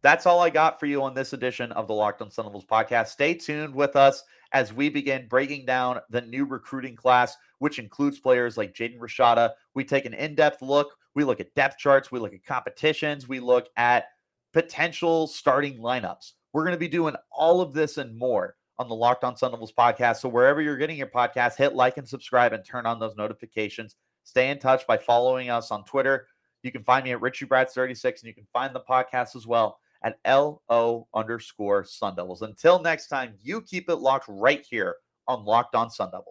That's 0.02 0.26
all 0.26 0.40
I 0.40 0.50
got 0.50 0.78
for 0.78 0.86
you 0.86 1.02
on 1.02 1.14
this 1.14 1.32
edition 1.32 1.72
of 1.72 1.86
the 1.86 1.94
Locked 1.94 2.20
on 2.20 2.30
Sun 2.30 2.44
Devils 2.44 2.66
podcast. 2.66 3.08
Stay 3.08 3.32
tuned 3.32 3.74
with 3.74 3.96
us 3.96 4.22
as 4.52 4.72
we 4.72 4.90
begin 4.90 5.28
breaking 5.28 5.64
down 5.64 6.00
the 6.10 6.20
new 6.20 6.44
recruiting 6.44 6.94
class, 6.94 7.36
which 7.58 7.78
includes 7.78 8.20
players 8.20 8.58
like 8.58 8.74
Jaden 8.74 8.98
Rashada. 8.98 9.52
We 9.74 9.82
take 9.82 10.04
an 10.04 10.14
in 10.14 10.34
depth 10.34 10.60
look. 10.60 10.94
We 11.14 11.24
look 11.24 11.40
at 11.40 11.54
depth 11.54 11.78
charts. 11.78 12.12
We 12.12 12.18
look 12.18 12.34
at 12.34 12.44
competitions. 12.44 13.28
We 13.28 13.40
look 13.40 13.68
at 13.76 14.06
potential 14.52 15.26
starting 15.26 15.78
lineups. 15.78 16.32
We're 16.52 16.64
going 16.64 16.72
to 16.72 16.78
be 16.78 16.88
doing 16.88 17.16
all 17.32 17.60
of 17.60 17.72
this 17.72 17.96
and 17.96 18.16
more 18.16 18.56
on 18.78 18.88
the 18.88 18.94
Locked 18.94 19.24
On 19.24 19.36
Sun 19.36 19.52
Devils 19.52 19.72
podcast. 19.72 20.16
So 20.16 20.28
wherever 20.28 20.60
you're 20.60 20.76
getting 20.76 20.96
your 20.96 21.06
podcast, 21.06 21.56
hit 21.56 21.74
like 21.74 21.96
and 21.96 22.08
subscribe 22.08 22.52
and 22.52 22.64
turn 22.64 22.86
on 22.86 22.98
those 22.98 23.16
notifications. 23.16 23.96
Stay 24.24 24.50
in 24.50 24.58
touch 24.58 24.86
by 24.86 24.96
following 24.96 25.50
us 25.50 25.70
on 25.70 25.84
Twitter. 25.84 26.26
You 26.62 26.72
can 26.72 26.82
find 26.82 27.04
me 27.04 27.12
at 27.12 27.20
Richie 27.20 27.44
Brats 27.44 27.74
36 27.74 28.22
and 28.22 28.28
you 28.28 28.34
can 28.34 28.46
find 28.52 28.74
the 28.74 28.80
podcast 28.80 29.36
as 29.36 29.46
well 29.46 29.78
at 30.02 30.18
LO 30.26 31.08
underscore 31.14 31.84
Sun 31.84 32.16
Devils. 32.16 32.42
Until 32.42 32.80
next 32.80 33.08
time, 33.08 33.34
you 33.42 33.60
keep 33.60 33.88
it 33.88 33.96
locked 33.96 34.26
right 34.28 34.64
here 34.68 34.96
on 35.28 35.44
Locked 35.44 35.74
On 35.74 35.90
Sun 35.90 36.10
Devils. 36.10 36.22